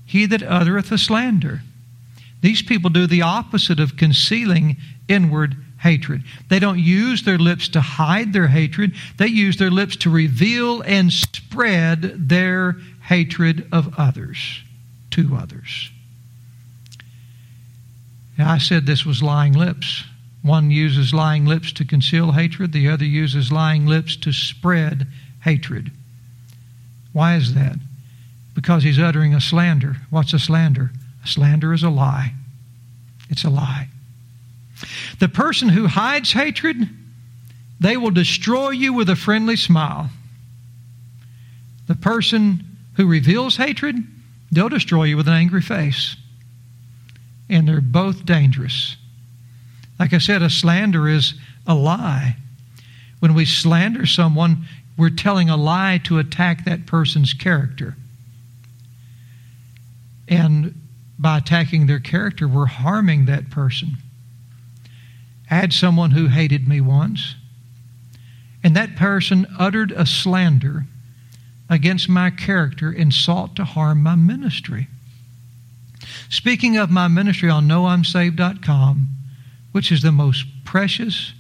He 0.05 0.27
that 0.27 0.43
uttereth 0.43 0.91
a 0.91 0.99
slander. 0.99 1.63
These 2.41 2.63
people 2.63 2.91
do 2.91 3.07
the 3.07 3.23
opposite 3.23 3.81
of 3.81 3.97
concealing 3.97 4.77
inward 5.09 5.57
hatred. 5.79 6.23
They 6.49 6.59
don't 6.59 6.79
use 6.79 7.23
their 7.23 7.39
lips 7.39 7.69
to 7.71 7.81
hide 7.81 8.33
their 8.33 8.49
hatred, 8.49 8.95
they 9.17 9.27
use 9.27 9.57
their 9.57 9.71
lips 9.71 9.97
to 9.97 10.11
reveal 10.11 10.83
and 10.83 11.13
spread 11.13 12.29
their 12.29 12.77
hatred 13.09 13.67
of 13.73 13.95
others 13.99 14.61
to 15.11 15.35
others. 15.35 15.91
Now, 18.37 18.53
I 18.53 18.59
said 18.59 18.85
this 18.85 19.07
was 19.07 19.23
lying 19.23 19.55
lips. 19.55 20.05
One 20.43 20.71
uses 20.71 21.15
lying 21.15 21.47
lips 21.47 21.73
to 21.73 21.87
conceal 21.87 22.33
hatred, 22.33 22.71
the 22.73 22.89
other 22.89 23.07
uses 23.07 23.51
lying 23.51 23.87
lips 23.87 24.15
to 24.17 24.33
spread 24.33 25.07
hatred. 25.43 25.91
Why 27.15 27.37
is 27.37 27.55
that? 27.55 27.77
Because 28.55 28.83
he's 28.83 28.99
uttering 28.99 29.35
a 29.35 29.41
slander. 29.41 29.97
What's 30.11 30.35
a 30.35 30.39
slander? 30.39 30.91
A 31.25 31.27
slander 31.27 31.73
is 31.73 31.83
a 31.83 31.91
lie. 31.91 32.35
It's 33.31 33.45
a 33.45 33.51
lie. 33.51 33.89
The 35.19 35.31
person 35.31 35.71
who 35.71 35.87
hides 35.87 36.33
hatred, 36.33 36.77
they 37.81 37.97
will 37.97 38.11
destroy 38.11 38.71
you 38.71 38.93
with 38.93 39.09
a 39.09 39.17
friendly 39.17 39.57
smile. 39.57 40.11
The 41.87 41.97
person 41.97 42.68
who 42.99 43.07
reveals 43.07 43.57
hatred, 43.57 43.97
they'll 44.51 44.69
destroy 44.69 45.05
you 45.05 45.17
with 45.17 45.29
an 45.29 45.35
angry 45.35 45.63
face. 45.63 46.17
And 47.49 47.67
they're 47.67 47.81
both 47.81 48.27
dangerous. 48.27 48.97
Like 50.01 50.13
I 50.13 50.19
said, 50.19 50.43
a 50.43 50.51
slander 50.51 51.09
is 51.09 51.35
a 51.67 51.75
lie. 51.75 52.37
When 53.21 53.35
we 53.35 53.45
slander 53.45 54.05
someone, 54.05 54.67
we're 54.97 55.11
telling 55.11 55.49
a 55.49 55.57
lie 55.57 56.01
to 56.05 56.19
attack 56.19 56.65
that 56.65 56.87
person's 56.87 57.33
character. 57.33 57.97
And 60.27 60.75
by 61.21 61.39
attacking 61.39 61.87
their 61.87 62.01
character, 62.01 62.49
we're 62.49 62.67
harming 62.67 63.27
that 63.27 63.49
person. 63.49 63.97
I 65.49 65.55
had 65.55 65.73
someone 65.73 66.11
who 66.11 66.27
hated 66.27 66.67
me 66.67 66.81
once, 66.81 67.37
and 68.65 68.75
that 68.75 68.97
person 68.97 69.47
uttered 69.57 69.93
a 69.93 70.05
slander 70.05 70.85
against 71.71 72.09
my 72.09 72.31
character 72.31 72.91
and 72.91 73.13
sought 73.13 73.57
to 73.57 73.65
harm 73.65 74.03
my 74.03 74.15
ministry. 74.15 74.89
Speaking 76.31 76.77
of 76.77 76.91
my 76.91 77.09
ministry 77.09 77.51
on 77.51 77.69
knowimsaved.com, 77.69 79.09
which 79.73 79.93
is 79.93 80.03
the 80.03 80.13
most 80.13 80.47
precious, 80.65 81.33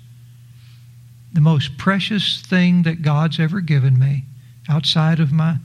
the 1.33 1.41
most 1.41 1.77
precious 1.79 2.41
thing 2.43 2.83
that 2.83 3.03
God's 3.03 3.41
ever 3.41 3.61
given 3.61 3.99
me 3.99 4.25
outside 4.69 5.21
of 5.21 5.33
my, 5.33 5.57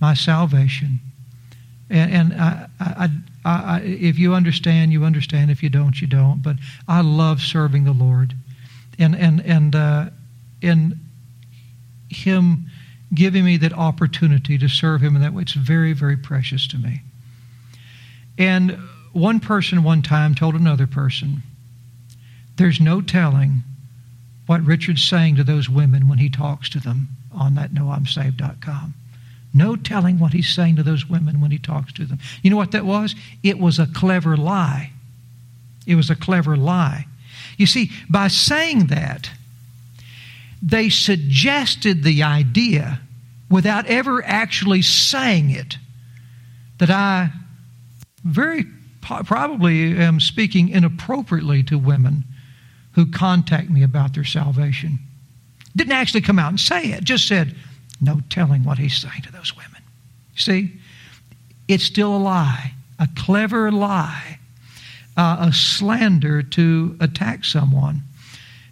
my 0.00 0.14
salvation. 0.14 1.00
And, 1.88 2.12
and 2.12 2.40
I, 2.40 2.68
I, 2.80 3.10
I, 3.44 3.80
if 3.82 4.18
you 4.18 4.34
understand, 4.34 4.92
you 4.92 5.04
understand. 5.04 5.50
If 5.50 5.62
you 5.62 5.68
don't, 5.68 6.00
you 6.00 6.08
don't. 6.08 6.42
But 6.42 6.56
I 6.88 7.00
love 7.00 7.40
serving 7.40 7.84
the 7.84 7.92
Lord, 7.92 8.34
and 8.98 9.14
and 9.14 9.40
and 9.46 9.76
uh, 9.76 10.06
and 10.62 10.98
Him 12.10 12.66
giving 13.16 13.44
me 13.44 13.56
that 13.56 13.72
opportunity 13.72 14.56
to 14.58 14.68
serve 14.68 15.02
Him 15.02 15.16
in 15.16 15.22
that 15.22 15.32
way. 15.32 15.42
It's 15.42 15.54
very 15.54 15.92
very 15.92 16.16
precious 16.16 16.68
to 16.68 16.78
me. 16.78 17.00
And 18.38 18.78
one 19.12 19.40
person 19.40 19.82
one 19.82 20.02
time 20.02 20.34
told 20.34 20.54
another 20.54 20.86
person, 20.86 21.42
"There's 22.56 22.80
no 22.80 23.00
telling 23.00 23.64
what 24.46 24.64
Richard's 24.64 25.02
saying 25.02 25.34
to 25.36 25.44
those 25.44 25.68
women 25.68 26.06
when 26.06 26.18
he 26.18 26.28
talks 26.28 26.68
to 26.68 26.78
them 26.78 27.08
on 27.32 27.56
that 27.56 27.74
knowimsaved.com." 27.74 28.94
No 29.54 29.74
telling 29.74 30.18
what 30.18 30.34
he's 30.34 30.52
saying 30.52 30.76
to 30.76 30.82
those 30.82 31.08
women 31.08 31.40
when 31.40 31.50
he 31.50 31.58
talks 31.58 31.92
to 31.94 32.04
them. 32.04 32.18
You 32.42 32.50
know 32.50 32.56
what 32.56 32.72
that 32.72 32.84
was? 32.84 33.14
It 33.42 33.58
was 33.58 33.78
a 33.78 33.86
clever 33.86 34.36
lie. 34.36 34.90
It 35.86 35.94
was 35.94 36.10
a 36.10 36.14
clever 36.14 36.56
lie. 36.58 37.06
You 37.56 37.64
see, 37.64 37.90
by 38.10 38.28
saying 38.28 38.88
that, 38.88 39.30
they 40.60 40.90
suggested 40.90 42.02
the 42.02 42.22
idea 42.22 43.00
without 43.50 43.86
ever 43.86 44.24
actually 44.24 44.82
saying 44.82 45.50
it 45.50 45.78
that 46.78 46.90
I 46.90 47.30
very 48.24 48.64
probably 49.00 49.96
am 49.96 50.18
speaking 50.18 50.68
inappropriately 50.68 51.62
to 51.62 51.78
women 51.78 52.24
who 52.92 53.06
contact 53.06 53.70
me 53.70 53.82
about 53.82 54.14
their 54.14 54.24
salvation. 54.24 54.98
Didn't 55.76 55.92
actually 55.92 56.22
come 56.22 56.38
out 56.38 56.48
and 56.48 56.58
say 56.58 56.92
it, 56.92 57.04
just 57.04 57.28
said, 57.28 57.54
no 58.00 58.20
telling 58.30 58.64
what 58.64 58.78
he's 58.78 58.96
saying 58.96 59.22
to 59.22 59.32
those 59.32 59.56
women. 59.56 59.82
See, 60.34 60.72
it's 61.68 61.84
still 61.84 62.16
a 62.16 62.18
lie, 62.18 62.72
a 62.98 63.08
clever 63.16 63.70
lie, 63.70 64.38
uh, 65.16 65.36
a 65.48 65.52
slander 65.52 66.42
to 66.42 66.96
attack 67.00 67.44
someone 67.44 68.02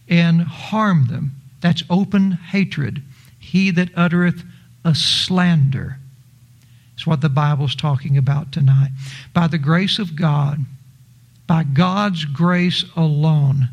and 0.08 0.42
harm 0.42 1.06
them. 1.06 1.32
That's 1.60 1.82
open 1.88 2.32
hatred. 2.32 3.02
He 3.38 3.70
that 3.70 3.90
uttereth 3.96 4.42
a 4.85 4.94
slander. 4.94 5.99
Is 6.97 7.07
what 7.07 7.20
the 7.20 7.29
Bible's 7.29 7.75
talking 7.75 8.16
about 8.16 8.53
tonight. 8.53 8.90
By 9.33 9.49
the 9.49 9.59
grace 9.59 9.99
of 9.99 10.14
God, 10.14 10.61
by 11.47 11.64
God's 11.64 12.25
grace 12.25 12.85
alone, 12.97 13.68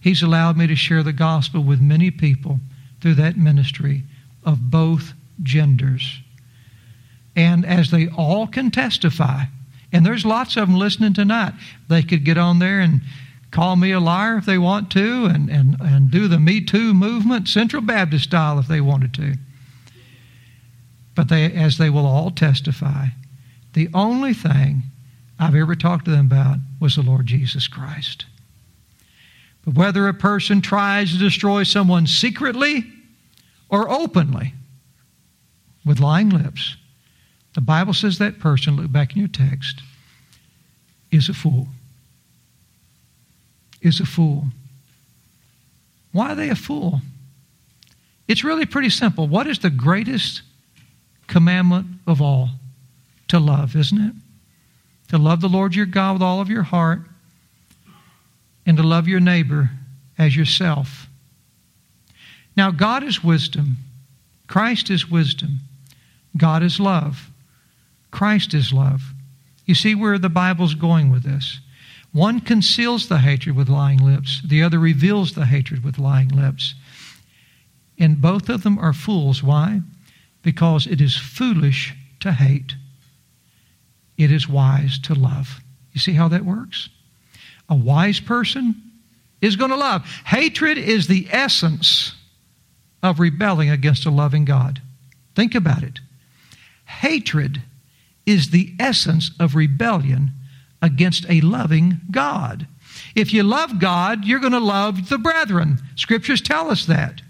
He's 0.00 0.22
allowed 0.22 0.56
me 0.56 0.66
to 0.66 0.74
share 0.74 1.04
the 1.04 1.12
gospel 1.12 1.62
with 1.62 1.80
many 1.80 2.10
people 2.10 2.58
through 3.00 3.14
that 3.14 3.36
ministry 3.36 4.02
of 4.44 4.70
both 4.70 5.12
genders. 5.42 6.20
And 7.36 7.64
as 7.64 7.90
they 7.90 8.08
all 8.08 8.48
can 8.48 8.72
testify, 8.72 9.44
and 9.92 10.04
there's 10.04 10.24
lots 10.24 10.56
of 10.56 10.68
them 10.68 10.76
listening 10.76 11.14
tonight, 11.14 11.54
they 11.88 12.02
could 12.02 12.24
get 12.24 12.36
on 12.36 12.58
there 12.58 12.80
and 12.80 13.02
call 13.52 13.76
me 13.76 13.92
a 13.92 14.00
liar 14.00 14.38
if 14.38 14.46
they 14.46 14.58
want 14.58 14.90
to, 14.92 15.26
and, 15.26 15.48
and, 15.48 15.76
and 15.80 16.10
do 16.10 16.26
the 16.26 16.40
Me 16.40 16.60
Too 16.60 16.92
movement, 16.94 17.46
Central 17.46 17.82
Baptist 17.82 18.24
style, 18.24 18.58
if 18.58 18.66
they 18.66 18.80
wanted 18.80 19.14
to. 19.14 19.34
But 21.22 21.28
they, 21.28 21.52
as 21.52 21.78
they 21.78 21.88
will 21.88 22.04
all 22.04 22.32
testify, 22.32 23.06
the 23.74 23.88
only 23.94 24.34
thing 24.34 24.82
I've 25.38 25.54
ever 25.54 25.76
talked 25.76 26.06
to 26.06 26.10
them 26.10 26.26
about 26.26 26.56
was 26.80 26.96
the 26.96 27.02
Lord 27.02 27.26
Jesus 27.28 27.68
Christ. 27.68 28.24
But 29.64 29.74
whether 29.74 30.08
a 30.08 30.14
person 30.14 30.60
tries 30.60 31.12
to 31.12 31.18
destroy 31.18 31.62
someone 31.62 32.08
secretly 32.08 32.86
or 33.68 33.88
openly 33.88 34.54
with 35.86 36.00
lying 36.00 36.30
lips, 36.30 36.76
the 37.54 37.60
Bible 37.60 37.94
says 37.94 38.18
that 38.18 38.40
person, 38.40 38.74
look 38.74 38.90
back 38.90 39.12
in 39.12 39.20
your 39.20 39.28
text, 39.28 39.80
is 41.12 41.28
a 41.28 41.34
fool. 41.34 41.68
Is 43.80 44.00
a 44.00 44.06
fool. 44.06 44.46
Why 46.10 46.32
are 46.32 46.34
they 46.34 46.48
a 46.48 46.56
fool? 46.56 47.00
It's 48.26 48.42
really 48.42 48.66
pretty 48.66 48.90
simple. 48.90 49.28
What 49.28 49.46
is 49.46 49.60
the 49.60 49.70
greatest 49.70 50.42
commandment 51.32 51.86
of 52.06 52.20
all? 52.20 52.50
To 53.28 53.40
love, 53.40 53.74
isn't 53.74 53.98
it? 53.98 54.12
To 55.08 55.18
love 55.18 55.40
the 55.40 55.48
Lord 55.48 55.74
your 55.74 55.86
God 55.86 56.12
with 56.12 56.22
all 56.22 56.40
of 56.40 56.50
your 56.50 56.62
heart 56.62 57.00
and 58.66 58.76
to 58.76 58.82
love 58.82 59.08
your 59.08 59.20
neighbor 59.20 59.70
as 60.18 60.36
yourself. 60.36 61.08
Now, 62.54 62.70
God 62.70 63.02
is 63.02 63.24
wisdom. 63.24 63.78
Christ 64.46 64.90
is 64.90 65.10
wisdom. 65.10 65.60
God 66.36 66.62
is 66.62 66.78
love. 66.78 67.30
Christ 68.10 68.52
is 68.52 68.72
love. 68.72 69.02
You 69.64 69.74
see 69.74 69.94
where 69.94 70.18
the 70.18 70.28
Bible's 70.28 70.74
going 70.74 71.10
with 71.10 71.22
this. 71.22 71.60
One 72.12 72.40
conceals 72.40 73.08
the 73.08 73.18
hatred 73.18 73.56
with 73.56 73.70
lying 73.70 74.04
lips, 74.04 74.42
the 74.44 74.62
other 74.62 74.78
reveals 74.78 75.32
the 75.32 75.46
hatred 75.46 75.82
with 75.82 75.98
lying 75.98 76.28
lips. 76.28 76.74
And 77.98 78.20
both 78.20 78.50
of 78.50 78.62
them 78.62 78.78
are 78.78 78.92
fools. 78.92 79.42
Why? 79.42 79.80
Because 80.42 80.86
it 80.86 81.00
is 81.00 81.16
foolish 81.16 81.94
to 82.20 82.32
hate, 82.32 82.74
it 84.16 84.30
is 84.30 84.48
wise 84.48 84.98
to 85.00 85.14
love. 85.14 85.60
You 85.92 86.00
see 86.00 86.12
how 86.12 86.28
that 86.28 86.44
works? 86.44 86.88
A 87.68 87.74
wise 87.74 88.20
person 88.20 88.74
is 89.40 89.56
going 89.56 89.70
to 89.70 89.76
love. 89.76 90.02
Hatred 90.24 90.78
is 90.78 91.06
the 91.06 91.26
essence 91.30 92.14
of 93.02 93.20
rebelling 93.20 93.70
against 93.70 94.06
a 94.06 94.10
loving 94.10 94.44
God. 94.44 94.80
Think 95.34 95.54
about 95.54 95.82
it. 95.82 96.00
Hatred 96.84 97.62
is 98.26 98.50
the 98.50 98.74
essence 98.78 99.30
of 99.40 99.54
rebellion 99.54 100.30
against 100.80 101.28
a 101.28 101.40
loving 101.40 102.00
God. 102.10 102.66
If 103.14 103.32
you 103.32 103.42
love 103.42 103.78
God, 103.78 104.24
you're 104.24 104.40
going 104.40 104.52
to 104.52 104.60
love 104.60 105.08
the 105.08 105.18
brethren. 105.18 105.80
Scriptures 105.96 106.40
tell 106.40 106.70
us 106.70 106.86
that. 106.86 107.22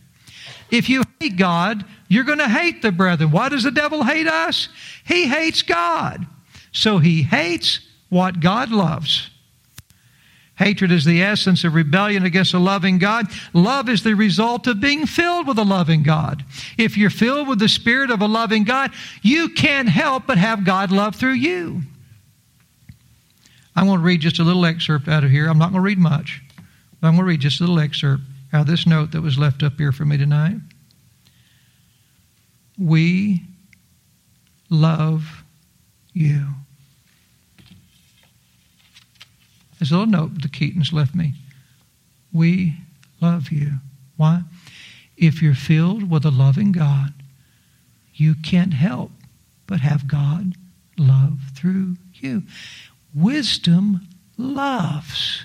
If 0.71 0.89
you 0.89 1.05
hate 1.21 1.37
God, 1.37 1.85
you're 2.13 2.25
going 2.25 2.39
to 2.39 2.49
hate 2.49 2.83
the 2.83 2.93
brethren. 2.93 3.31
Why 3.31 3.49
does 3.49 3.63
the 3.63 3.71
devil 3.71 4.05
hate 4.05 4.27
us? 4.27 4.69
He 5.07 5.27
hates 5.27 5.63
God. 5.63 6.27
So 6.71 6.99
he 6.99 7.23
hates 7.23 7.81
what 8.11 8.41
God 8.41 8.71
loves. 8.71 9.31
Hatred 10.57 10.93
is 10.93 11.07
the 11.07 11.23
essence 11.23 11.65
of 11.65 11.75
rebellion 11.75 12.25
against 12.25 12.53
a 12.53 12.59
loving 12.59 12.99
God. 12.99 13.29
Love 13.55 13.89
is 13.89 14.03
the 14.03 14.13
result 14.13 14.67
of 14.67 14.79
being 14.79 15.07
filled 15.07 15.47
with 15.49 15.59
a 15.59 15.65
loving 15.65 16.03
God. 16.03 16.45
If 16.77 16.99
you're 16.99 17.09
filled 17.09 17.49
with 17.49 17.59
the 17.59 17.69
Spirit 17.69 18.11
of 18.11 18.21
a 18.21 18.29
loving 18.29 18.65
God, 18.65 18.91
you 19.23 19.49
can't 19.49 19.89
help 19.89 20.27
but 20.27 20.37
have 20.37 20.67
God 20.67 20.93
love 20.93 21.17
through 21.17 21.33
you. 21.33 21.81
I'm 23.75 23.87
going 23.87 24.01
to 24.01 24.05
read 24.05 24.21
just 24.21 24.39
a 24.39 24.45
little 24.45 24.67
excerpt 24.67 25.09
out 25.09 25.25
of 25.25 25.31
here. 25.31 25.49
I'm 25.49 25.59
not 25.59 25.71
going 25.71 25.81
to 25.83 25.87
read 25.87 25.99
much. 25.99 26.43
I'm 27.03 27.15
going 27.15 27.21
to 27.21 27.25
read 27.25 27.41
just 27.41 27.61
a 27.61 27.63
little 27.63 27.81
excerpt 27.81 28.23
out 28.53 28.61
of 28.61 28.67
this 28.67 28.87
note 28.87 29.13
that 29.13 29.23
was 29.23 29.39
left 29.39 29.63
up 29.63 29.79
here 29.79 29.93
for 29.93 30.05
me 30.05 30.19
tonight. 30.19 30.59
We 32.79 33.43
love 34.71 35.45
you. 36.13 36.47
There's 39.79 39.93
a 39.93 39.99
little 39.99 40.07
note 40.07 40.43
the 40.43 40.49
Keatons 40.49 40.93
left 40.93 41.15
me. 41.15 41.35
We 42.33 42.77
love 43.21 43.51
you. 43.51 43.73
Why? 44.17 44.43
If 45.17 45.43
you're 45.43 45.55
filled 45.55 46.11
with 46.11 46.25
a 46.25 46.31
loving 46.31 46.73
God, 46.73 47.13
you 48.15 48.35
can't 48.35 48.75
help 48.75 49.11
but 49.67 49.81
have 49.81 50.07
God 50.07 50.55
love 50.97 51.39
through 51.55 51.97
you. 52.15 52.43
Wisdom 53.15 54.07
loves. 54.39 55.45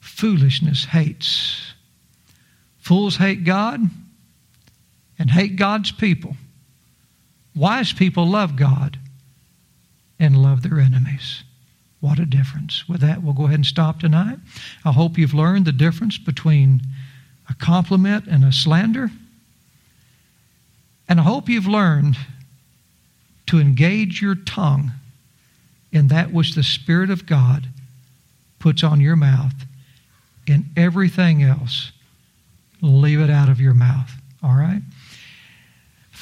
Foolishness 0.00 0.86
hates. 0.86 1.72
Fools 2.78 3.16
hate 3.16 3.44
God 3.44 3.88
and 5.22 5.30
hate 5.30 5.54
God's 5.54 5.92
people. 5.92 6.36
Wise 7.54 7.92
people 7.92 8.26
love 8.26 8.56
God 8.56 8.98
and 10.18 10.42
love 10.42 10.64
their 10.64 10.80
enemies. 10.80 11.44
What 12.00 12.18
a 12.18 12.26
difference. 12.26 12.88
With 12.88 13.02
that, 13.02 13.22
we'll 13.22 13.32
go 13.32 13.44
ahead 13.44 13.54
and 13.54 13.64
stop 13.64 14.00
tonight. 14.00 14.40
I 14.84 14.90
hope 14.90 15.16
you've 15.16 15.32
learned 15.32 15.64
the 15.64 15.70
difference 15.70 16.18
between 16.18 16.82
a 17.48 17.54
compliment 17.54 18.26
and 18.26 18.44
a 18.44 18.50
slander. 18.50 19.12
And 21.08 21.20
I 21.20 21.22
hope 21.22 21.48
you've 21.48 21.68
learned 21.68 22.16
to 23.46 23.60
engage 23.60 24.20
your 24.20 24.34
tongue 24.34 24.90
in 25.92 26.08
that 26.08 26.32
which 26.32 26.56
the 26.56 26.64
Spirit 26.64 27.10
of 27.10 27.26
God 27.26 27.68
puts 28.58 28.82
on 28.82 29.00
your 29.00 29.14
mouth. 29.14 29.54
In 30.48 30.64
everything 30.76 31.44
else, 31.44 31.92
leave 32.80 33.20
it 33.20 33.30
out 33.30 33.48
of 33.48 33.60
your 33.60 33.74
mouth. 33.74 34.10
All 34.42 34.56
right? 34.56 34.82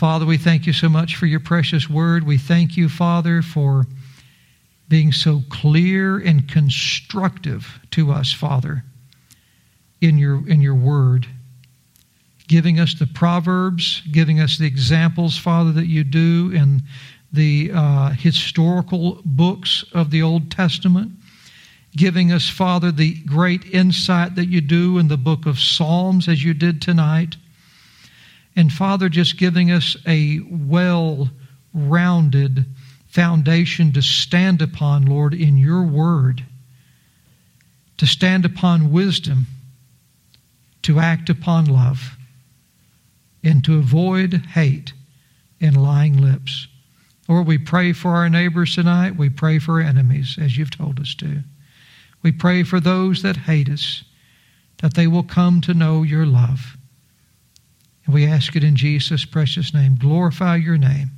Father, 0.01 0.25
we 0.25 0.39
thank 0.39 0.67
you 0.67 0.73
so 0.73 0.89
much 0.89 1.17
for 1.17 1.27
your 1.27 1.41
precious 1.41 1.91
word. 1.91 2.27
We 2.27 2.39
thank 2.39 2.75
you, 2.75 2.89
Father, 2.89 3.43
for 3.43 3.85
being 4.89 5.13
so 5.13 5.43
clear 5.51 6.17
and 6.17 6.49
constructive 6.49 7.79
to 7.91 8.11
us, 8.11 8.33
Father, 8.33 8.83
in 10.01 10.17
your, 10.17 10.49
in 10.49 10.63
your 10.63 10.75
word. 10.75 11.27
Giving 12.49 12.81
us 12.81 12.95
the 12.95 13.09
proverbs, 13.09 14.01
giving 14.11 14.41
us 14.41 14.57
the 14.57 14.67
examples, 14.67 15.37
Father, 15.37 15.73
that 15.73 15.87
you 15.87 16.03
do 16.03 16.51
in 16.55 16.81
the 17.31 17.71
uh, 17.75 18.09
historical 18.13 19.21
books 19.27 19.85
of 19.93 20.11
the 20.11 20.23
Old 20.23 20.51
Testament. 20.51 21.13
Giving 21.95 22.33
us, 22.33 22.49
Father, 22.49 22.91
the 22.91 23.17
great 23.25 23.67
insight 23.67 24.35
that 24.37 24.49
you 24.49 24.63
do 24.63 24.97
in 24.97 25.09
the 25.09 25.19
book 25.19 25.45
of 25.45 25.61
Psalms 25.61 26.27
as 26.27 26.43
you 26.43 26.55
did 26.55 26.81
tonight. 26.81 27.37
And 28.61 28.71
Father, 28.71 29.09
just 29.09 29.39
giving 29.39 29.71
us 29.71 29.97
a 30.07 30.41
well 30.51 31.31
rounded 31.73 32.67
foundation 33.07 33.91
to 33.95 34.03
stand 34.03 34.61
upon, 34.61 35.07
Lord, 35.07 35.33
in 35.33 35.57
your 35.57 35.83
word, 35.83 36.45
to 37.97 38.07
stand 38.07 38.45
upon 38.45 38.93
wisdom, 38.93 39.47
to 40.83 40.99
act 41.01 41.31
upon 41.31 41.65
love, 41.65 42.19
and 43.43 43.65
to 43.65 43.79
avoid 43.79 44.35
hate 44.35 44.93
and 45.59 45.83
lying 45.83 46.19
lips. 46.19 46.69
Lord, 47.31 47.47
we 47.47 47.57
pray 47.57 47.95
for 47.95 48.11
our 48.11 48.29
neighbors 48.29 48.75
tonight. 48.75 49.17
We 49.17 49.31
pray 49.31 49.59
for 49.59 49.81
enemies, 49.81 50.37
as 50.39 50.59
you've 50.59 50.77
told 50.77 51.01
us 51.01 51.15
to. 51.15 51.45
We 52.23 52.31
pray 52.31 52.65
for 52.65 52.79
those 52.79 53.23
that 53.23 53.39
hate 53.39 53.71
us, 53.71 54.05
that 54.83 54.93
they 54.93 55.07
will 55.07 55.23
come 55.23 55.63
to 55.63 55.73
know 55.73 56.03
your 56.03 56.27
love. 56.27 56.77
We 58.11 58.27
ask 58.27 58.57
it 58.57 58.65
in 58.65 58.77
Jesus' 58.77 59.25
precious 59.25 59.73
name. 59.73 59.97
Glorify 59.97 60.57
your 60.57 60.79
name. 60.79 61.11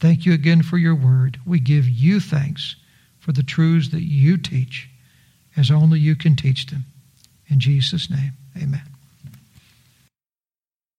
Thank 0.00 0.26
you 0.26 0.32
again 0.32 0.62
for 0.62 0.78
your 0.78 0.94
word. 0.94 1.40
We 1.46 1.60
give 1.60 1.88
you 1.88 2.20
thanks 2.20 2.76
for 3.18 3.32
the 3.32 3.42
truths 3.42 3.90
that 3.90 4.02
you 4.02 4.36
teach 4.36 4.88
as 5.56 5.70
only 5.70 6.00
you 6.00 6.16
can 6.16 6.36
teach 6.36 6.66
them. 6.66 6.84
In 7.48 7.60
Jesus' 7.60 8.10
name, 8.10 8.32
amen. 8.56 8.91